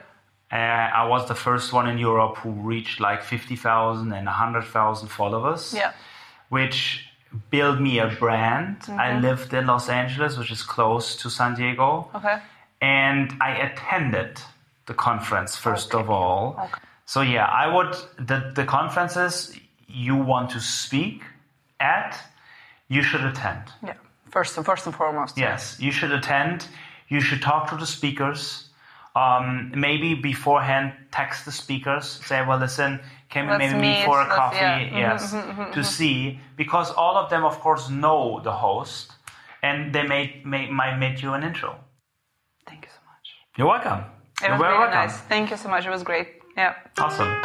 Uh, 0.52 0.56
I 0.56 1.06
was 1.08 1.28
the 1.28 1.36
first 1.36 1.72
one 1.74 1.88
in 1.88 1.98
Europe 2.00 2.38
who 2.38 2.50
reached 2.52 3.00
like 3.00 3.22
50,000 3.24 4.12
and 4.12 4.26
100,000 4.26 5.08
followers. 5.10 5.74
Yeah. 5.76 5.92
Which 6.50 7.06
built 7.52 7.80
me 7.80 8.00
a 8.00 8.08
brand. 8.08 8.78
I 8.88 9.10
Mm-hmm. 9.12 9.22
lived 9.22 9.54
in 9.54 9.68
Los 9.68 9.90
Angeles, 9.90 10.38
which 10.38 10.52
is 10.52 10.64
close 10.64 11.16
to 11.18 11.30
San 11.30 11.54
Diego. 11.56 12.10
Okay. 12.16 12.38
And 12.82 13.34
I 13.42 13.52
attended 13.52 14.42
the 14.88 14.96
conference 14.96 15.56
first 15.56 15.94
Okay. 15.94 16.02
of 16.04 16.10
all. 16.10 16.56
Okay. 16.60 16.82
So 17.06 17.22
yeah, 17.22 17.46
I 17.46 17.68
would 17.68 17.96
the 18.18 18.52
the 18.56 18.66
conferences 18.66 19.56
you 19.88 20.16
want 20.16 20.50
to 20.52 20.60
speak 20.60 21.24
at, 21.80 22.18
you 22.88 23.04
should 23.04 23.24
attend. 23.24 23.64
Yeah. 23.84 23.94
First, 24.32 24.58
and 24.58 24.66
first 24.66 24.86
and 24.86 24.96
foremost. 24.96 25.38
Yes, 25.38 25.80
you 25.80 25.92
should 25.92 26.12
attend. 26.12 26.68
You 27.08 27.20
should 27.22 27.42
talk 27.42 27.70
to 27.70 27.76
the 27.76 27.86
speakers. 27.88 28.69
Um, 29.15 29.72
maybe 29.76 30.13
beforehand, 30.13 30.93
text 31.12 31.43
the 31.45 31.52
speakers. 31.52 32.06
Say, 32.26 32.45
well, 32.45 32.60
listen, 32.60 33.00
can 33.30 33.50
we 33.50 33.58
maybe 33.58 33.78
meet 33.80 34.06
for 34.06 34.22
a 34.22 34.26
coffee? 34.28 34.58
yeah. 34.58 35.17
Mm-hmm, 35.17 35.62
Yes, 35.65 35.74
to 35.74 35.84
see 35.84 36.39
because 36.56 36.91
all 36.91 37.17
of 37.17 37.30
them, 37.30 37.43
of 37.43 37.60
course, 37.60 37.89
know 37.89 38.39
the 38.43 38.52
host, 38.54 39.13
and 39.63 39.93
they 39.93 40.04
may, 40.04 40.41
may 40.45 40.69
might 40.69 40.98
make 40.98 41.22
you 41.22 41.34
an 41.34 41.43
intro. 41.43 41.76
Thank 42.67 42.86
you 42.86 42.91
so 42.91 43.02
much. 43.12 43.28
You're 43.58 43.67
welcome. 43.67 44.00
It 44.41 44.43
You're 44.43 44.52
was 44.52 44.62
very 44.62 44.74
really 44.74 44.86
welcome. 44.86 45.10
nice. 45.10 45.17
Thank 45.28 45.50
you 45.52 45.58
so 45.58 45.69
much. 45.69 45.86
It 45.86 45.89
was 45.89 46.04
great. 46.04 46.28
Yeah. 46.56 46.76
Awesome. 46.98 47.41